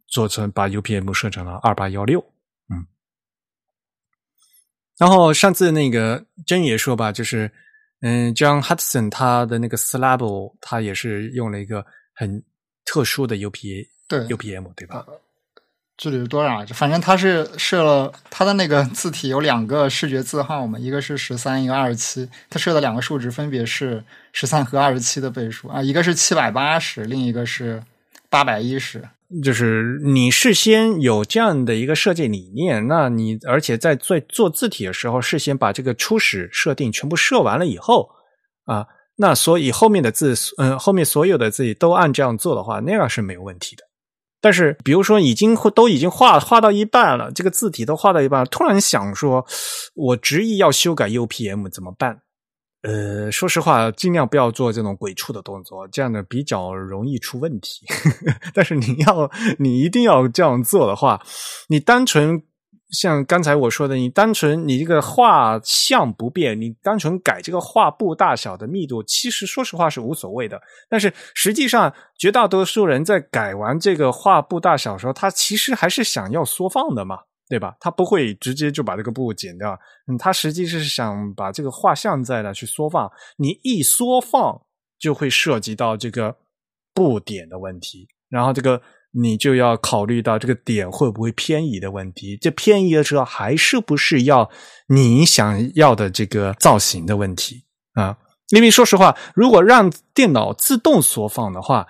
[0.08, 2.20] 做成把 UPM 设成了二八幺六，
[2.70, 2.88] 嗯，
[4.98, 7.52] 然后上次那个真爷说吧，就是。
[8.02, 12.44] 嗯，John Hudson 他的那个 Slab，他也是用了一个很
[12.84, 15.06] 特殊的 UPA，对 UPM 对吧？
[15.98, 16.66] 这里是多少？
[16.74, 22.28] 反正他是设了他的那个字体有两个视觉字号嘛，一个是十三，一个二十七。
[22.50, 27.84] 他设的两个数值分别是十三和二十七的倍数啊，一个是七百八十，另一个是
[28.32, 29.08] 八百一十。
[29.44, 38.10] 就是你事先有这样的一个设计理念，那你而且在做做字体的时候，事先把这个初始设定全部设完了以后
[38.66, 43.84] 啊，那所以后面的字，嗯，后面所有的字都按这样做的话，那样是没有问题的。
[44.42, 49.46] 但是，比如说已经都已经画画到一半了，这个字体都画到一半，突然想说，
[49.94, 52.22] 我执意要修改 UPM 怎么办？
[52.84, 57.86] 呃，说实话，尽量不要做这种鬼畜的动作，这样的比较容易出问题。
[58.56, 59.30] 但是你要，
[59.60, 61.22] 你一定要这样做的话，
[61.68, 62.42] 你单纯
[62.90, 70.60] 像刚才我说的，你单纯你这个画像不变，你单纯改这个画布大小的密度，其实说实话是无所谓的。
[70.90, 77.20] 但是实际上，绝大多数人在改完这个画布大小的时候，他其实还是想要缩放的嘛。
[77.52, 77.76] 对吧？
[77.82, 79.78] 它不会直接就把这个布剪掉，
[80.08, 84.62] 嗯，它实际是想把这个画像在那去缩放，你一缩放
[84.98, 86.38] 就会涉及到这个
[86.94, 88.82] 布点的问题，然后这个
[89.12, 94.50] 你就要考虑到这个点会不会偏移的问题，这偏移的时候还是不是要
[94.88, 98.18] 你想要的这个造型的问题啊？
[98.56, 101.86] 因为说实话，如果让电脑自动缩放的话，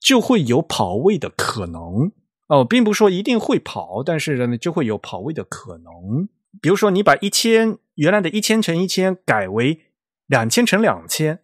[0.00, 2.12] 就会有跑位的可能。
[2.48, 6.28] 哦，并不是说一定会跑，但是呢，就会有跑位的可能。
[6.62, 9.80] 比如说，你把一千原来的一千乘一千改为
[10.26, 11.40] 两千乘两千，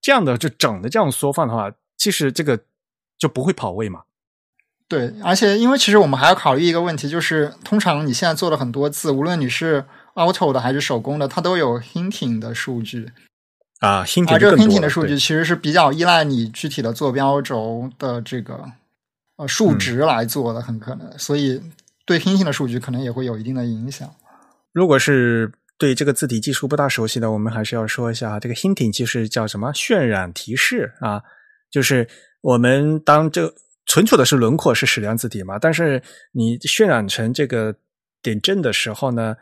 [0.00, 2.64] 这样的就整的这样缩放的话，其实这个
[3.16, 4.02] 就不会跑位嘛。
[4.88, 13.10] 对，而且因为其实我们还要考虑一个问题，就是通常你现在做了很多字，无论你是 auto 的还是手工的，它都有 hinting 的数据
[13.78, 18.72] 啊，hinting 而这个 hinting 的数据其实是比较依赖你具体的坐标轴的这个。
[19.36, 21.60] 呃，数值来做的很可能，所以
[22.06, 24.08] 对拼性的数据可能也会有一定的影响。
[24.72, 31.22] 如果是对这个字体技术不大熟悉的，我们还是要说一下，这个 hinting 就是叫什么渲染提示啊，
[31.68, 32.08] 就是
[32.42, 33.52] 我们当这
[33.86, 37.74] 存储的是轮廓是矢量字体嘛，但是你渲染成这个
[38.22, 39.34] 点阵的时候呢，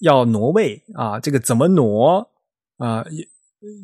[0.00, 2.30] 要挪位啊，这个怎么挪
[2.78, 3.04] 啊？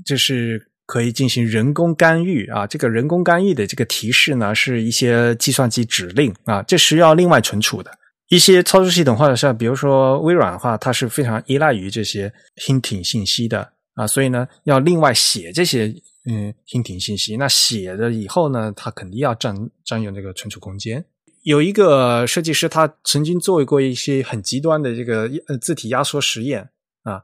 [0.04, 0.72] 就是。
[0.86, 7.90] 可以进行人工干预啊，这个人工干预的这个提示呢，是一些计算机指令啊，这是要另外存储的。
[8.28, 15.86] 一些操作系统或者像比如说微软的话，它是非常依赖于这些 hinting 信息的啊，所以呢，要另外写这些
[16.26, 17.36] 嗯 hinting 信息。
[17.36, 19.54] 那写了以后呢，它肯定要占
[19.84, 21.04] 占用这个存储空间。
[21.44, 25.30] 有一个设计师，他曾经做过一些很极端的这个
[25.60, 26.68] 字体压缩实验
[27.04, 27.22] 啊，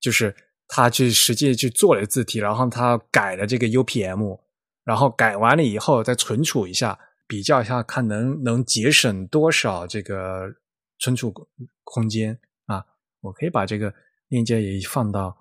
[0.00, 0.34] 就是。
[0.68, 4.38] 他去实际去做了字体，然后他改了这个 UPM，
[4.84, 10.42] 然后改完了以后再存储一下，比较一下看能能节省多少这个
[10.98, 11.32] 存储
[11.84, 12.84] 空间啊。
[13.22, 13.92] 我可以把这个
[14.28, 15.34] 链接也放到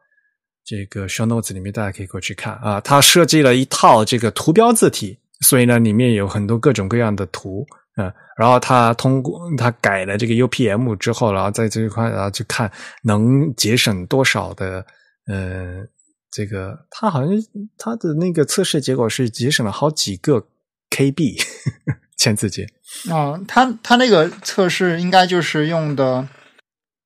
[0.63, 2.79] 这个 show notes 里面，大家可以过去看啊。
[2.79, 7.65] 他设计了一套这个图标字体，所以呢里面有很多各种各样的图
[7.95, 8.13] 啊。
[8.37, 12.71] 然后他通过他改了这个 UPM 之后，然后在这一块然后去看
[13.03, 14.85] 能节省多少的。
[15.27, 15.85] 呃，
[16.31, 17.29] 这个他好像
[17.77, 20.47] 他的那个测试结果是节省了好几个
[20.89, 21.41] KB
[22.17, 22.65] 签字节
[23.11, 26.27] 啊，他他那个测试应该就是用的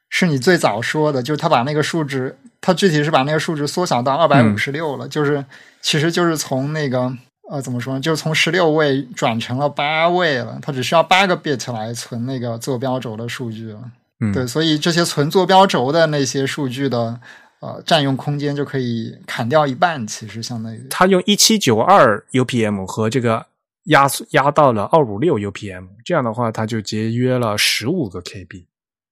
[0.10, 5.44] 是你最早说的，就是他把那个数值，他具体是把那个数值缩小到二百五十六了，就是
[5.82, 7.12] 其实就是从那个
[7.50, 13.82] 呃怎么说呢，就是从十六位转成了八位了，它只需要八个 bit 来存那个坐标轴的数据了，
[14.20, 17.20] 嗯，对，所以这些存坐标轴的那些数据的。
[17.62, 23.46] 呃，占用空间就可以砍掉一半，其实相当于它用一七九二 UPM 和这个
[23.84, 28.66] 压缩压到了二五六 UPM，这样的话，它就节约了十五个 KB，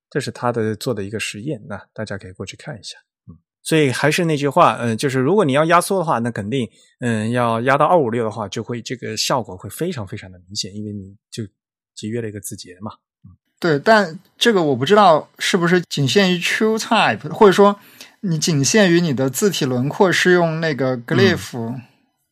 [0.10, 2.97] 这是他的做的一个实验，那大家可以过去看一下。
[3.28, 6.68] 嗯，所以还是那句话，嗯，就是如果你要压缩的话，那肯定，
[7.02, 11.43] 嗯，要压到二五六的话，就会这个效果会非常非常的明显，因为你就
[11.93, 12.93] 节约了一个字节嘛。
[13.26, 17.80] 嗯，对，但这个我不知道是不是仅限于 TrueType，或者说。
[18.22, 21.80] 你仅限于你的字体轮廓是用那个 Glyph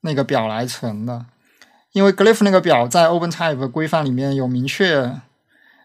[0.01, 1.25] 那个表来存的，
[1.93, 5.19] 因为 Glyph 那个表在 OpenType 规范里面有明确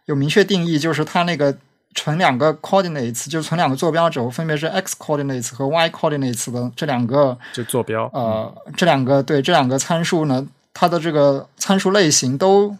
[0.06, 1.56] 有明确定义，就是它那个
[1.94, 12.76] 存两个 coordinates，就存两个坐标轴，分别是 x coordinates 和 y coordinates 的这两个就坐标呃这两个对这两个参数呢，它的这个参数类型都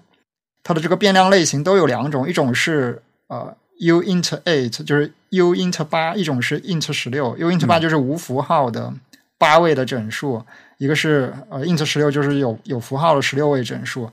[0.64, 8.92] 它的这个变量类型都有两种，一种是呃 u int eight，就是 u int 八，一种是 int 十六，u int 八就是无符号的
[9.36, 10.44] 八位的整数，
[10.78, 14.08] 一个是呃 int 十六就是有有符号的十六位整数，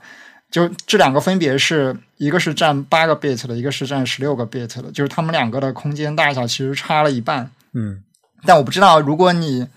[0.50, 7.48] 就这两个分别是一个是占八个 bit 的，一个是占十六个 bit 的，就是它们两个的空间大小其实差了一半。
[7.72, 8.02] 嗯，
[8.44, 9.68] 但我不知道如果你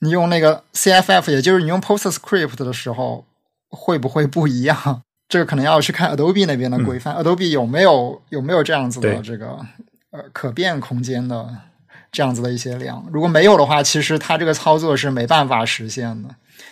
[0.00, 3.24] 你用那个 CFF，也就是你用 PostScript 的时候
[3.70, 5.02] 会不会不一样？
[5.32, 9.58] 这个可能要去看 Adobe 那边的规范，Adobe 有没有有没有这样子的这个。
[10.14, 11.48] 呃，可变空间的
[12.10, 16.28] 这样子的一些量，如果没有的话，其实它这个操作是没办法实现的，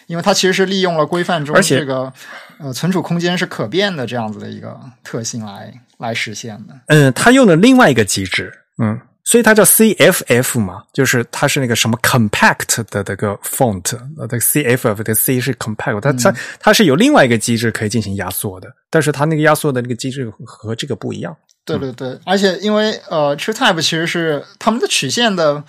[0.09, 2.13] 因为它其实是利用了规范中这个
[2.59, 6.79] 呃存储空间是可变的这样子的一个特性来来实现的。
[6.89, 9.01] 嗯，它用了另外一个机制，嗯，
[9.31, 21.33] 所以它叫 CFF 嘛，就是它是那个什么 compact 的这个 font，呃，这个 CFF 的 C 是 compact，它它它是有另外一个机制可以进行压缩的，但是它那个压缩的那个机制和这个不一样。
[21.65, 25.63] 对对对，而且因为呃，TrueType 其实是他们的曲线的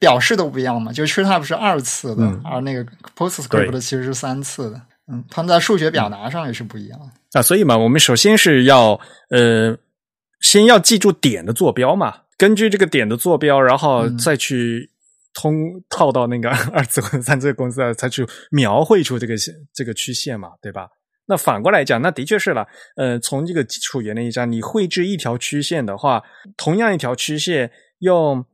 [0.00, 2.84] 表示都不一样嘛，就 TrueType 是二次的，而那个
[3.16, 6.98] PostScript 的其实是三次的，嗯，他们在数学表达上也是不一样。
[7.32, 7.40] 啊。
[7.40, 8.98] 所以嘛，我们首先是要
[9.30, 9.76] 呃
[10.40, 14.90] 先要记住点的坐标嘛，根据这个点的坐标，然后再去
[15.32, 19.34] 通套到那个 二次或者三次公式，才去描绘出这个
[19.72, 20.88] 这个曲线嘛，对吧？
[21.26, 22.66] 那反过来讲，那的确是了。
[22.96, 26.22] 呃，从这个基础原理上，你绘制一条曲线的话，
[26.56, 27.70] 同样一条曲线
[28.00, 28.44] 用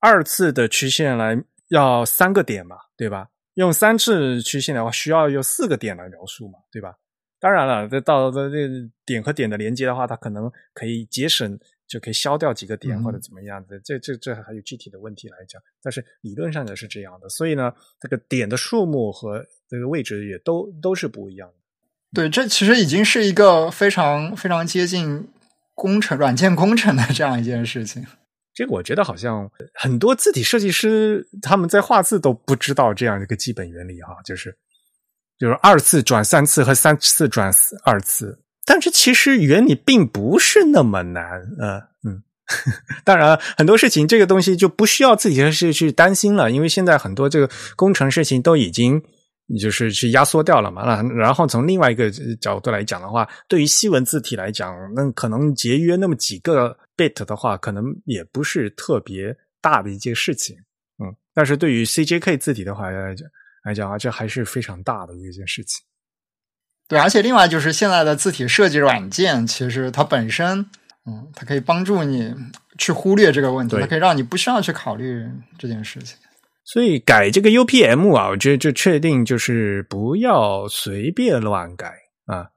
[0.00, 3.28] 二次的曲线来要三个点嘛，对吧？
[3.54, 6.94] 用三次曲线的话，需要用四个点来描述嘛，对吧？
[7.38, 8.56] 当然了，这到这这
[9.04, 11.56] 点和点的连接的话，它可能可以节省，
[11.88, 13.78] 就可以消掉几个点或者怎么样的。
[13.80, 17.28] 这这这还有具体的问题来讲，但是理论上也是这样的。
[17.28, 21.54] 所以呢，这个点的数目和这个位置也都都是不一样的。
[22.12, 25.28] 对，这其实已经是一个非常非常接近
[25.74, 28.06] 工程、软件工程的这样一件事情。
[28.54, 34.56] 这个我觉得好像很多字体设计师他们在画字都不知道这样一个基本原理哈，就是
[35.38, 37.52] 就是二次转三次和三次转
[37.84, 41.24] 二次，但是其实原理并不是那么难，
[41.58, 42.22] 呃嗯，
[43.02, 49.02] 当然很多事情这个东西就不需要自己是去担心了，因为现在很多这个工程事情都已经。
[49.60, 50.82] 就是去压缩掉了嘛？
[50.84, 52.10] 那然后从另外一个
[52.40, 60.56] 角度来讲的话，对于西文字体来讲，那可能节约那么几个 bit 的话，可能也不是特别大的一件事情。
[60.98, 63.28] 嗯，但是对于 CJK 字体的话来讲
[63.62, 65.80] 来讲啊，这还是非常大的一件事情。
[66.88, 70.66] 对，而且另外就是现在的字体设计软件，其实它本身，
[71.04, 72.32] 嗯，它可以帮助你
[72.78, 75.24] 去忽略这个问题，它可以让你不需要去考虑
[75.58, 76.16] 这件事情。
[76.64, 81.92] 所以改这个 UPM 啊，我觉得就确定就是不要随便乱改
[82.26, 82.50] 啊，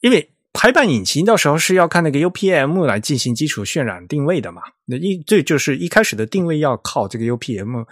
[0.00, 4.62] 因为排版引擎到时候是要看那个 UPM 来进行基础渲染定位的嘛。
[4.84, 7.84] 那一这就是一开始的定位要靠这个 UPM。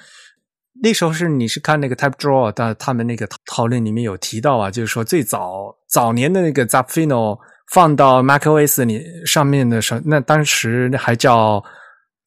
[0.83, 7.39] 那时候是你是看那个 TypeDraw，但他们那个讨论里面有提到啊，就是说最早早年的那个 Zapfino
[7.72, 11.62] 放到 MacOS 里上面的时候，那当时还叫。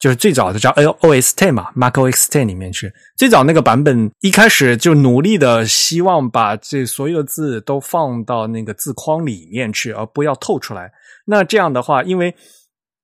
[0.00, 0.68] 就是最早的叫
[1.00, 10.92] O S Ten 嘛，MacOS Ten 里面去最早那个版本，一开始就努力的希望把这所有的字都放到那个字框里面去，而不要透出来。
[11.24, 12.34] 那这样的话，因为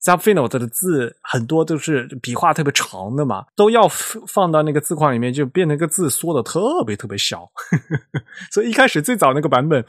[0.02, 7.50] Zapfino 的字很多都是笔画特别长的嘛，都要放到那个字框里面，就变成个字缩的特别特别小。
[8.50, 9.84] 所以一开始最早那个版本，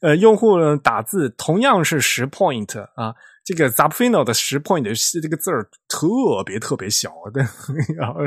[0.00, 3.14] 呃，用户呢打字同样是十 point 啊。
[3.44, 6.06] 这个 Zapfino 的十 point 是这个字儿特
[6.46, 7.44] 别特别小的，
[7.96, 8.20] 然后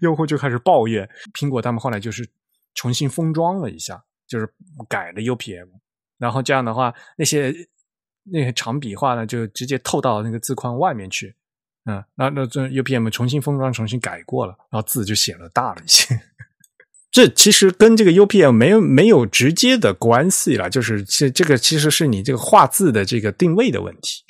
[0.00, 1.08] 用户就开始抱怨。
[1.34, 2.24] 苹果他们后来就是
[2.74, 4.48] 重新封装了一下，就是
[4.88, 5.66] 改了 UPM，
[6.16, 7.52] 然后这样的话，那些
[8.24, 11.34] 那些长笔画呢就直接透到那个字框外面去。
[11.86, 16.20] 嗯，那那这 UPM 重新封装、重新改过了，然后字就显得大了一些。
[17.10, 24.22] 这其实跟这个 UPM 没有没有直接的关系了，就是这这个其实是你这个画字的这个定位的问题。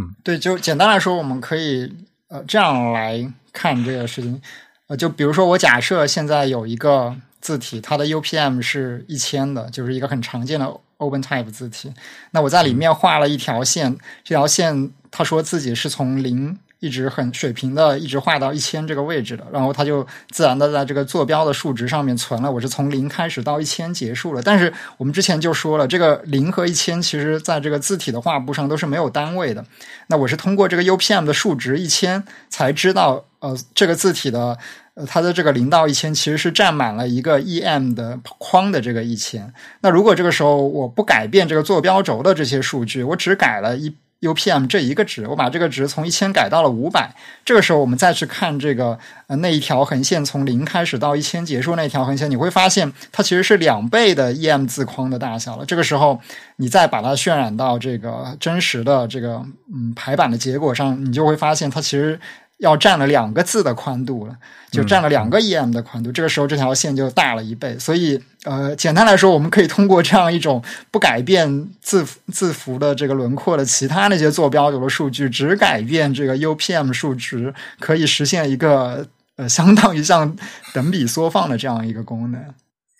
[0.00, 1.92] 嗯，对，就简单来说，我们可以
[2.28, 4.40] 呃这样来看这个事情。
[4.86, 11.92] 呃，就比如说我假设现在有一个字体，它的 UPM 是一千的，就是一个很常见的 OpenType 字体。
[12.30, 16.58] 那我在里面画了一条线，这条线他说自己是从零。
[16.82, 22.50] 一直很水平的，一直画到一千这个位置的，然后它就自然的在这个坐标的数值上面存了。
[22.50, 24.42] 我是从零开始到一千结束了。
[24.42, 29.64] 但是我们之前就说了，这个零和一千其实在这个字体的画布上都是没有单位的。
[30.08, 34.58] 那我是通过这个 UPM 的数值一千才知道，呃，这个字体的
[34.94, 39.54] 呃它的这个零到一千其实是占满了一个 EM 的框的这个一千。
[39.82, 43.94] 那如果这个时候我不改变这个坐标轴的这些数据，我只改了一。
[44.22, 47.14] UPM 这一个值，我把这个值从一千改到了五百。
[47.44, 55.64] 这个时候，我们再去看这个呃那一条横线从零开始到一千结束那条横线，你会发现它其实是两倍的 EM 字框的大小了。
[55.66, 56.18] 这个时候，
[56.56, 59.44] 你再把它渲染到这个真实的这个
[59.74, 62.18] 嗯排版的结果上，你就会发现它其实。
[62.62, 64.36] 要占了两个字的宽度了，
[64.70, 66.12] 就占了两个 EM 的宽度。
[66.12, 67.76] 这个时候，这条线就大了一倍。
[67.76, 70.62] 所以，呃，简单来说，我们可以通过这样一种
[70.92, 80.36] 不改变字字符的这个轮廓的其他那些坐标轴的数据，只改变这个 UPM 数值，可以实现一个呃，相当于像
[80.72, 82.40] 等比缩放的这样一个功能。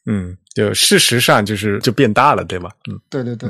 [0.06, 2.68] 嗯，就事实上就是就变大了，对吧？
[2.90, 3.48] 嗯，对对对。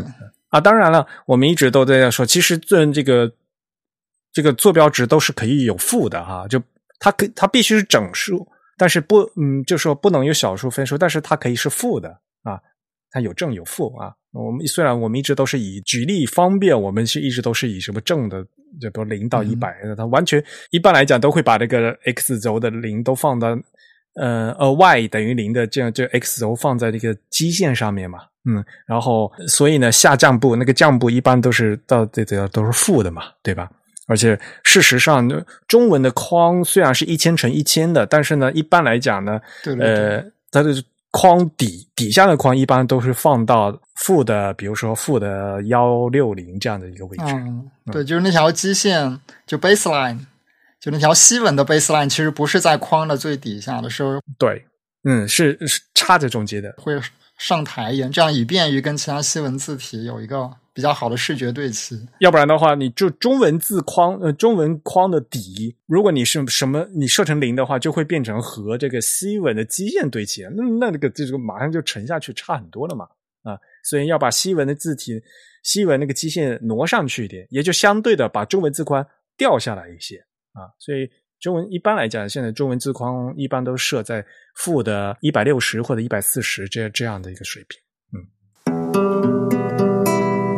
[0.50, 3.32] 啊，当然了，我们一直都在说，其实这这个。
[4.32, 6.60] 这个坐标值都是可以有负的哈，就
[6.98, 8.46] 它可它必须是整数，
[8.78, 12.08] 但是不嗯，就说不能有小数分数，但是它可以是负的
[12.42, 12.58] 啊，
[13.10, 14.14] 它有正有负啊。
[14.32, 18.42] 我们虽然我们一直都是以举例方便，我们是一直都是以什么正的，
[18.80, 23.48] 就比如零到一百，它完全一般来讲都会把这个 x 轴的零都放到
[24.14, 33.70] 呃呃 y 等于零的这样，就 x 轴放在这个基线上面嘛，嗯，然后所以呢下降部那个降部一般都是到这这都是负的嘛，对吧？
[34.12, 35.26] 而且事实上，
[35.66, 40.70] 中文的框虽然是一千乘一千的，但是呢，一般来讲呢，对对对呃，它的
[41.10, 47.24] 框底底下的框一般都是放到负的，比如说负的幺六零这样的一个位置。
[47.26, 50.18] 嗯，对，就是那条基线，就 baseline，
[50.78, 54.62] 就那条西文的 baseline，其实不是在框的最底下的，时候对，
[55.04, 56.74] 嗯，是是插在中间的。
[56.76, 56.94] 会
[57.38, 62.00] 上台一点，这样以便于跟其他西文字体有一个比较好的视觉对齐。
[62.20, 73.06] 要不然的话，你就中文字框呃中文框的底，如果你是什么你设成零的话，就会变成和这个西文的基线对齐，那那那个这个马上就沉下去，差很多了嘛
[73.42, 73.58] 啊！
[73.84, 75.20] 所以要把西文的字体
[75.64, 79.04] 西文那个基线挪上去一点，也就相对的把中文字宽
[79.36, 80.16] 掉下来一些
[80.52, 80.70] 啊。
[80.78, 81.10] 所以
[81.42, 84.24] 中文一般来讲，现在中文字框一般都设在
[84.54, 87.80] 负的一百六十或者一百四十这这样的一个水平。
[88.14, 88.22] 嗯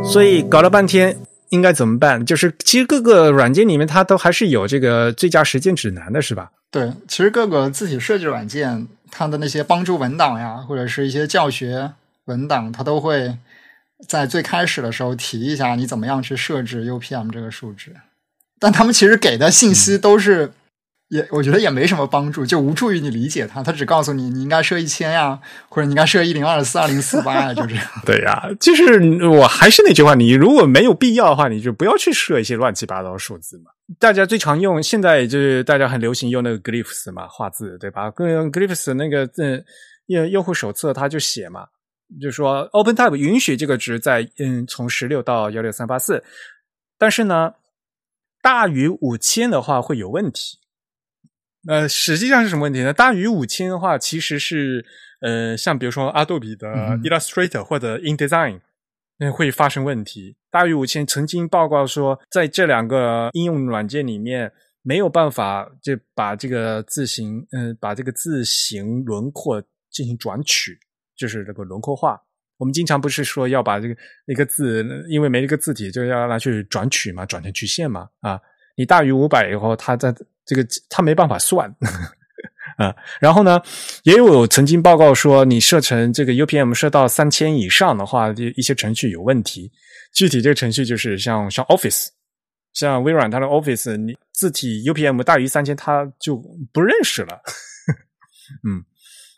[0.04, 1.16] 所以搞了半天
[1.48, 2.22] 应该怎么办？
[2.26, 6.52] 就是其实各个软件里面它都还是有这个最佳实践指南的，是吧？
[6.70, 11.90] 对，其实各个字体设计软件，它的那些帮助文档呀，或者是一些教学
[12.26, 13.34] 文档，它都会
[14.06, 17.96] 在最开始的时候提一下你怎么样去设置 UPM 这个数值。
[18.60, 20.52] 但他们其实给的信息都是。
[21.14, 23.62] 也我觉得也没什么帮助，就无助于你理解它。
[23.62, 25.38] 它只告诉你你应该设一千呀，
[25.68, 27.86] 或者你应该设一零二四二零四八呀，就这样。
[28.04, 33.70] 对呀，就是我还是那句话，你如果没有必要的话，你就不要去设一些乱七八糟的数字嘛。
[34.00, 38.10] 大家最常用，现在就是大家很流行用那个 glyphs 嘛，画字对吧？
[38.10, 39.64] 跟 glyphs 那个嗯
[40.06, 41.64] 用用户手册它就写嘛，
[42.20, 46.24] 就说 OpenType 允许这个值在嗯从十六到幺六三八四，
[46.98, 47.52] 但是呢
[48.42, 50.58] 大于五千的话会有问题。
[51.66, 52.92] 呃，实际上是什么问题呢？
[52.92, 54.84] 大于五千的话，其实是
[55.20, 56.68] 呃，像比如说阿杜比的
[57.02, 58.60] Illustrator 或者 InDesign，
[59.18, 60.36] 那会发生问题。
[60.50, 70.78] 大于五千，曾经报告说，在这两个应用软件里面没有办法就把这个字形，嗯，把这个字形轮廓进行转取，
[71.16, 72.20] 就是这个轮廓化。
[72.56, 73.96] 我们经常不是说要把这个
[74.26, 78.40] 一个字，因为没一个字体就要拿去转取嘛，转成曲线嘛，啊，
[78.76, 80.14] 你大于五百以后，它在
[80.46, 81.74] 这个他没办法算
[82.76, 83.60] 啊，然后呢，
[84.02, 89.70] 也有曾经报告说，你设成这个 UPM 设到三千以上的话，一些程序有问题。
[90.12, 92.08] 具体这个程序就是像像 Office，
[92.72, 96.36] 像微软它的 Office，你字体 UPM 大于三千，它就
[96.72, 97.40] 不认识了。
[98.66, 98.82] 嗯，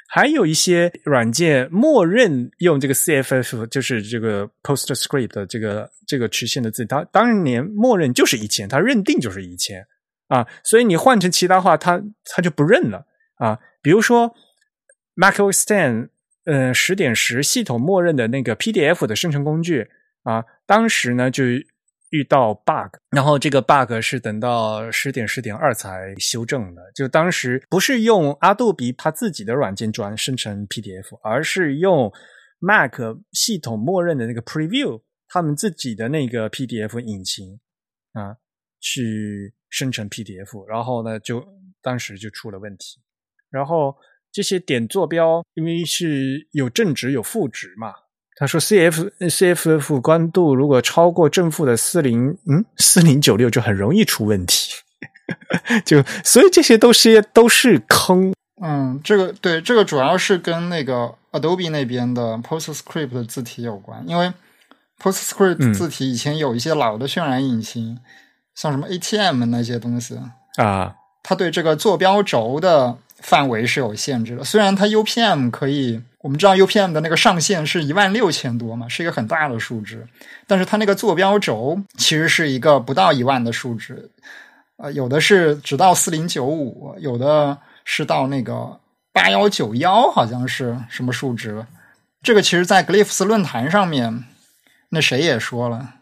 [0.09, 9.87] 还有一些软件默认用这个 CFF，就是这个 PostScript 的这个这个曲线的字，它当年默认就是一千，它认定就是一千。
[10.29, 13.61] 啊，所以你换成其他话，它它就不认了啊。
[13.81, 14.35] 比如说
[15.15, 16.09] ，MacOS Ten，
[16.45, 19.89] 呃，十点十系统默认的那个 PDF 的生成工具
[20.25, 21.45] 啊，当时呢就
[22.11, 26.83] 遇到 bug，然后这个 bug 是等到十点十点二才修正的。
[26.95, 32.13] 就当时不是用阿杜比它自己的软件专生成 PDF，而是用
[32.59, 32.95] Mac
[33.31, 37.61] 系统默认的那个 Preview 他们自己的那个 PDF 引擎
[38.13, 38.39] 啊
[38.81, 39.55] 去。
[39.71, 41.45] 生成 PDF，然后呢，就
[41.83, 43.01] 当时就出了问题。
[43.51, 43.97] 然后
[44.33, 47.95] 这些点坐标，因为是有正值有负值嘛，
[48.37, 54.73] 他说 CF CFF 光度如果超过正负的四零嗯四零九六，就很容易出问题。
[55.85, 58.35] 就所以这些都是都是坑。
[58.63, 64.33] 嗯，这个对这个主要是跟那个 Adobe 那边的 PostScript 字体有关，因为
[64.99, 67.99] PostScript 字体以前有一些老的渲染引擎。
[68.57, 70.19] 像什么 ATM 那些东西
[70.57, 74.43] 啊，它对这个坐标轴的范围是有限制的。
[74.43, 80.07] 虽然它 UPM 可以，我们知道 UPM 的那个上限是一万六千多嘛，是一个很大的数值，
[80.47, 84.11] 但是它那个坐标轴其实是一个不到一万的数值。
[84.79, 88.79] 呃，有的是只到四零九五，有的是到那个
[89.13, 91.65] 八幺九幺，好像是什么数值。
[92.23, 94.25] 这个其实，在 Glyphs 论坛上面，
[94.91, 95.95] 那谁也说了，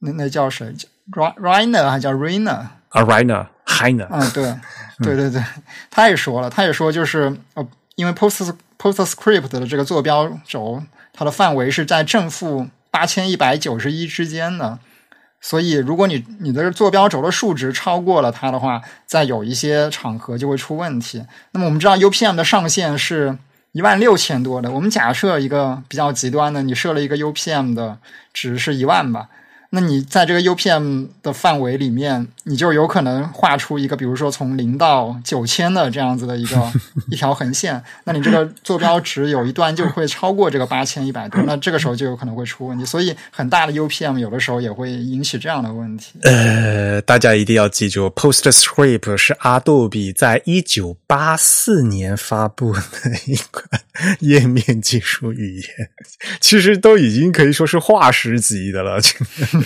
[0.00, 0.74] 那那叫谁
[1.12, 4.54] ？Rainer 还叫 Rainer 啊，Rainer Rainer，嗯，对，
[4.98, 5.42] 对对对，
[5.90, 14.78] 他也说了，他也说就是呃，因为 Post PostScript 的这个坐标轴，它的范围是在正负八千一百九十一之间的，
[15.40, 21.24] 所以如果你你的坐标轴的数值超过了它的话，在有一些场合就会出问题。
[21.52, 23.36] 那么我们知道 UPM 的上限是
[23.72, 27.98] 一万六千多的，我们假设一个比较极端的，你设了一个 UPM 的
[28.32, 29.28] 值是一万吧。
[29.70, 36.72] 那你在这个 UPM 的范围里面，你就有可能画出一个，比如说从零到九千的这样子的一个
[37.10, 37.82] 一条横线。
[38.04, 42.84] 那你这个坐标值有一段就会超过这个八千一百多，那这个时候就有可能会出问题。
[42.84, 46.14] 所以很大的 UPM 有的时候也会引起这样的问题。
[46.22, 52.80] 呃，大家一定要记住，PostScript 是阿杜比在一九八四年发布的
[53.26, 53.68] 一款
[54.20, 55.90] 页面技术语言，
[56.40, 59.00] 其实都已经可以说是化石级的了。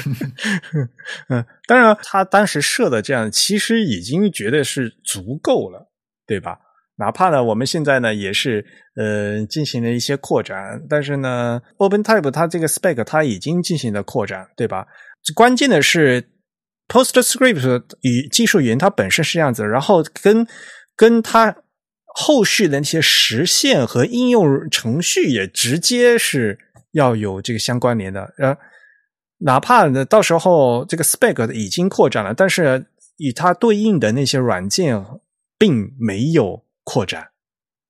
[1.28, 5.90] 嗯，当然，他当时设的这样，其实已经觉得是足够了，
[6.26, 6.58] 对吧？
[6.96, 8.62] 哪怕呢，我们现在呢也是
[8.94, 14.86] 呃进行了一些扩展，但是呢，OpenType 它这个 spec 它已经进行了扩展，对吧？
[15.34, 16.28] 关键的是
[16.88, 20.46] PostScript 与技术语言它本身是这样子，然后跟
[20.94, 21.56] 跟它
[22.04, 26.58] 后续的那些实现和应用程序也直接是
[26.92, 28.58] 要有这个相关联的，呃。
[29.42, 32.86] 哪怕呢，到时候这个 spec 已经扩展了，但是
[33.16, 35.04] 与它对应的那些软件
[35.58, 37.28] 并没有扩展，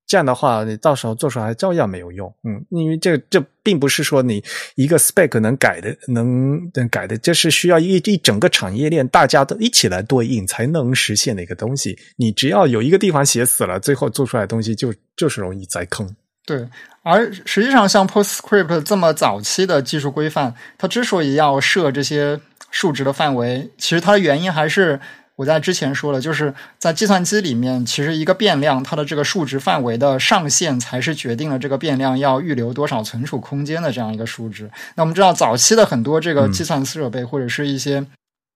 [0.07, 2.33] 这样的话，你到时候做出来照样没有用。
[2.45, 4.43] 嗯，因为这这并不是说你
[4.77, 11.99] 一个 spec 能改的，能能改的，这是需要一一整个产业链大家都一起来对应才能实现的一个东西。
[12.17, 16.09] 你只要有一个地方写死了，最后做出来的东西就就是容易栽坑。
[16.51, 16.69] 对，
[17.05, 22.41] 而实际上像 PostScript 这么早期的技术规范，它之所以要设这些
[22.73, 24.99] 数值的范围，其实它的原因还是
[25.37, 34.69] 我在之前说了，就是在计算机里面，其实一个变量它的这个数值范围的上限，才是决定了这个变量要预留多少存储空间的这样一个数值。
[34.97, 38.05] 那我们知道，早期的很多这个计算设备或者是一些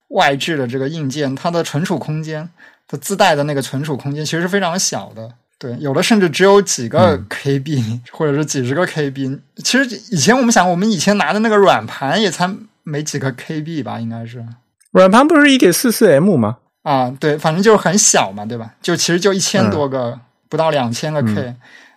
[0.09, 2.51] 外置的这个硬件，它的存储空间，
[2.89, 5.31] 它自带的那个存储空间其实是非常小的。
[5.59, 9.39] 对，有的甚至只有几个 KB， 或者是几十个 KB。
[9.57, 12.53] 其实以前我们想，我们以前拿的那个软盘也才
[12.83, 13.99] 没几个 KB 吧？
[13.99, 14.45] 应该是
[14.91, 16.59] 软盘不是一点四四 M 吗？
[16.83, 18.75] 啊，对，反正就是很小嘛，对吧？
[18.83, 20.21] 就其实就一千多个，
[20.51, 21.55] 不到两千个 K。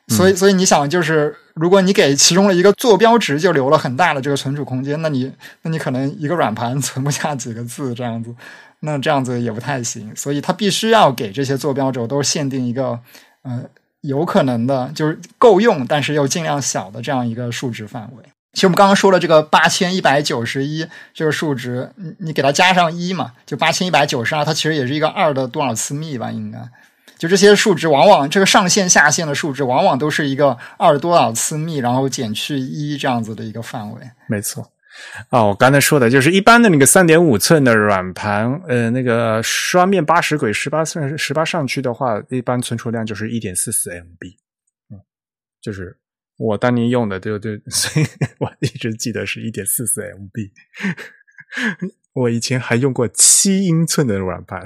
[0.08, 5.30] 所以，所以你想，就是如果你给其中的一个坐标值就留了很大的这个存储空间，那你，
[5.64, 8.34] 那你可能一个软盘 存不下几个字这样子，
[8.80, 10.10] 那这样子也不太行。
[10.16, 12.98] 所以，它必须要给这些坐标轴都限定一个。
[13.48, 13.64] 呃，
[14.02, 18.24] 有可能的，就是够用，但是又尽量小的这样一个数值范围。
[18.54, 26.32] 其实我们刚刚说了，这个八千一百九十一这个数值，你你给它加上一嘛，就八千一百九十二，它其实也是一个二的多少次幂吧？
[26.32, 26.60] 应该，
[27.18, 34.02] 就这些数值，往往这个上限下限的数值，往往都是一个二多少次幂，然后减去一这样子的一个范围。
[34.28, 34.68] 没错。
[35.30, 44.38] 啊，我刚才说的就是一般的那个三点五寸的软盘，呃，那个双面八十轨十八寸十八上去的话，一般存储量就是一点四四 MB，
[44.92, 45.00] 嗯，
[45.62, 45.98] 就是
[46.38, 48.06] 我当年用的，对对， 所以
[48.40, 50.52] 我一直记得是一点四四 MB。
[52.14, 54.66] 我以前还用过七英寸的软盘，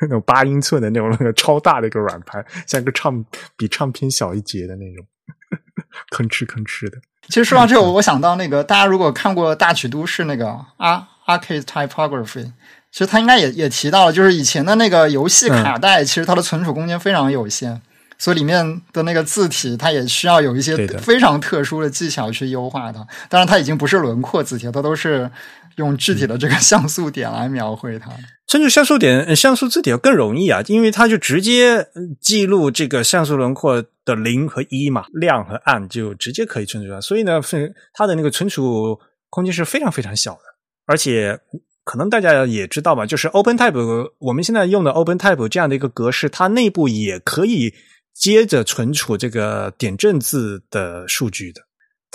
[0.00, 3.24] 那种八英寸的那种那个超大的一个软盘，像个唱
[3.56, 5.06] 比唱片小一截的那种，
[6.10, 6.98] 吭哧吭哧的。
[7.28, 10.46] 其实说到这，个我想到那个大家如果看过《大曲都市》那个
[10.76, 12.44] 《啊 Arcade Typography》，
[12.92, 17.80] 其实他应该也也提到了，就是以前的那个游戏卡带，其实它的存储空间非常有限，
[18.18, 23.04] 所以里面的那个字体，它也需要有一些非常特殊的技巧去优化它。
[23.28, 25.28] 当然，它已经不是轮廓字体，它都是
[25.76, 28.10] 用具体的这个像素点来描绘它。
[28.46, 31.88] 甚至像素点、像素字体要更容易啊，因为它就直接
[32.20, 37.00] 记录这个像素轮廓的零和一嘛，亮和暗就直接可以存储出来。
[37.00, 37.40] 所以呢，
[37.94, 40.40] 它的那个存储空间是非常非常小的。
[40.86, 41.40] 而且
[41.82, 47.74] 可能大家也知道吧，就是 OpenType，我们现在用的 OpenType 这样的一个格式，它内部也可以
[48.14, 51.62] 接着存储这个点阵字的数据的。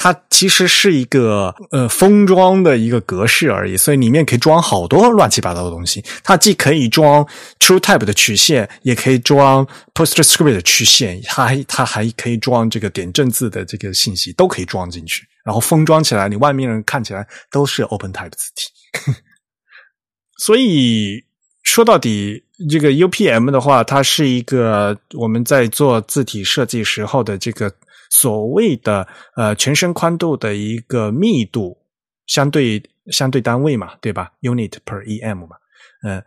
[0.02, 6.02] 它其实是一个呃封装的一个格式而已，所以里面可以装好多乱七八糟的东西。
[6.24, 7.28] 它既可以装
[7.60, 15.28] TrueType 的曲线，也可以装 PostScript 的曲线，它还它还可以装这个点阵字的这个信息，都可以装进去。
[15.44, 19.14] 然后封装起来，你外面人看起来都是 OpenType 字体。
[20.40, 21.26] 所以
[21.64, 27.70] 说到底，这个 UPM 的话，它是一个我们在做字体设计时候的这个。
[28.10, 31.78] 所谓的呃全身宽度的一个密度
[32.26, 32.82] 相对
[33.12, 35.56] 相对单位嘛，对吧？Unit per em 嘛，
[36.04, 36.24] 嗯，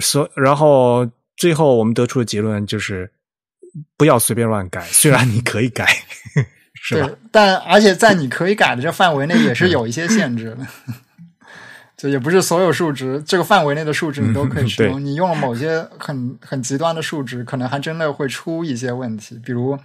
[0.00, 3.10] 所然后最后我们得出的结论就是
[3.96, 5.86] 不要随便乱改， 虽然你可以改，
[6.74, 7.10] 是吧？
[7.30, 10.66] 但而且在你可以改的这范围内也是有一些限制的，
[11.96, 19.78] 就也不是所有数值这个范围内的数值你都可以使用，你用了某些很很极端的数值，可能还真的会出一些问题，比如。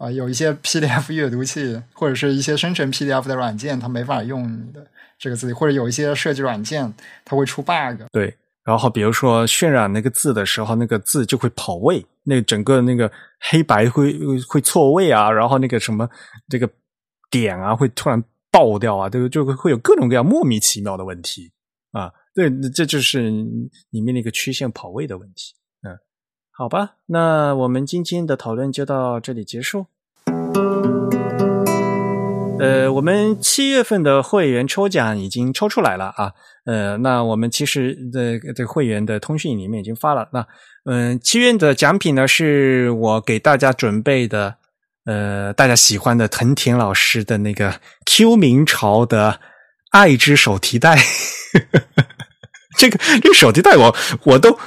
[0.00, 4.84] 啊，有一些 PDF 阅读器或者是一些生成 PDF 的软件，它没法用你的
[5.18, 6.90] 这个字，或者有一些设计软件
[7.22, 8.00] 它会出 bug。
[8.10, 14.18] 对，然后比如说渲染那个字的时候，那个字就会跑位，那整个那个黑白会
[14.48, 16.08] 会错位啊，然后那个什么
[16.48, 16.66] 这个
[17.30, 21.52] 点啊会突然爆掉啊，这个就会会有各种各样莫名其妙的问题
[21.92, 22.10] 啊。
[22.34, 23.28] 对，这就是
[23.90, 25.52] 里面那个曲线跑位的问题。
[26.60, 29.86] 好吧，那我们今天的讨论就到这里结束。
[32.58, 36.32] 呃，我们七月份的会员抽奖已经抽出来了啊。
[36.66, 40.28] 呃，那我们其实的这会员的通讯里面已经发了。
[40.34, 40.46] 那
[40.84, 44.56] 嗯，七月的奖品呢，是我给大家准备的，
[45.06, 49.40] 呃，大家喜欢的藤田老师的那个 Q 明朝的
[49.92, 50.98] 爱之手提袋。
[52.76, 54.58] 这个这个手提袋，我我都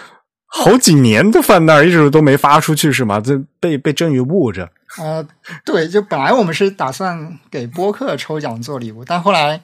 [0.56, 3.20] 好几年都放那儿，一直都没发出去，是吗？
[3.20, 4.70] 这被被真宇捂着。
[5.00, 5.26] 呃，
[5.66, 9.60] 对，就本来我们是打算给播客抽奖做礼物，但后来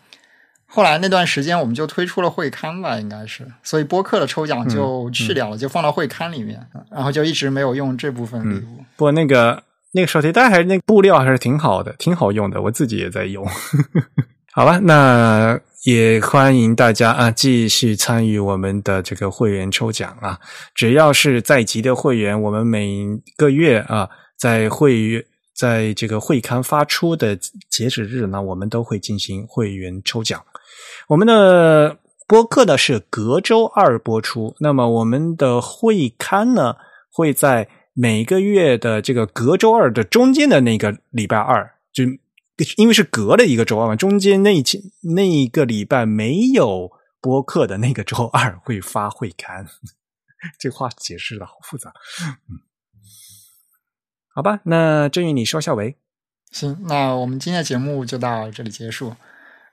[0.65, 6.59] 后来那段时间我们就推出了会刊吧，应该是，所以播客的抽奖就去掉了，就放到会刊里面，
[6.91, 8.83] 然后就一直没有用这部分礼物。
[8.95, 9.61] 不过那个
[9.91, 13.47] 那个手提袋还是那布料还是挺好的，挺好用的，我自己也在用。
[14.51, 20.39] 好吧，那也欢迎大家啊，继续参与我们的这个会员抽奖啊，
[20.73, 24.09] 只要是在籍的会员，我们每个月啊。
[24.39, 27.37] 在会，在这个会刊发出的
[27.69, 30.41] 截止日呢，我们都会进行会员抽奖。
[31.09, 36.77] 我们的播客呢是隔周二播出，那么我们的会刊呢
[37.11, 42.05] 会在每个月的这个隔周二的中间的那个礼拜二，就
[42.77, 46.91] 因为是隔了一个周二嘛，中间那期那一个礼拜没有
[47.21, 49.65] 播客的那个周二会发会刊。
[50.57, 51.91] 这话解释的好复杂，
[52.49, 52.59] 嗯。
[54.33, 55.97] 好吧，那郑宇，你收下为。
[56.51, 59.13] 行，那我们今天的节目就到这里结束。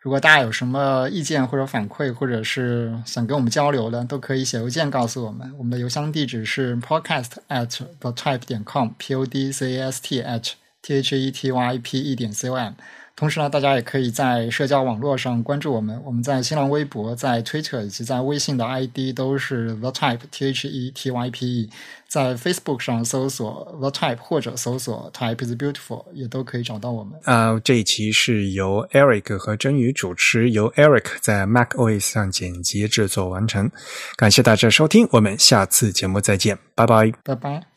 [0.01, 5.53] 如果大家有什么意见或者反馈，或者是想跟我们交流的，都可以写邮件告诉我们。
[5.59, 10.53] 我们的邮箱地址是 podcast at the type 点 com，p o d c a s t at
[10.87, 12.73] t h e t y p e 点 c o m。
[13.17, 15.99] 同时呢，大家也可以在社交网络上关注我们。
[16.05, 21.71] 我们在新浪微博、在 Twitter 以及在微信的 ID 都是 The Type T H E T Y P E。
[22.07, 27.19] 在 Facebook 上搜索 The Type 或者搜索 Type is Beautiful 也都可以找到我们。
[27.25, 33.71] 啊，这一期是由 Eric 和真宇主持，由 Eric 在 Mac OS 上剪辑制作完成。
[34.17, 37.76] 感谢大家收听，我们下次节目再见，拜拜，拜拜。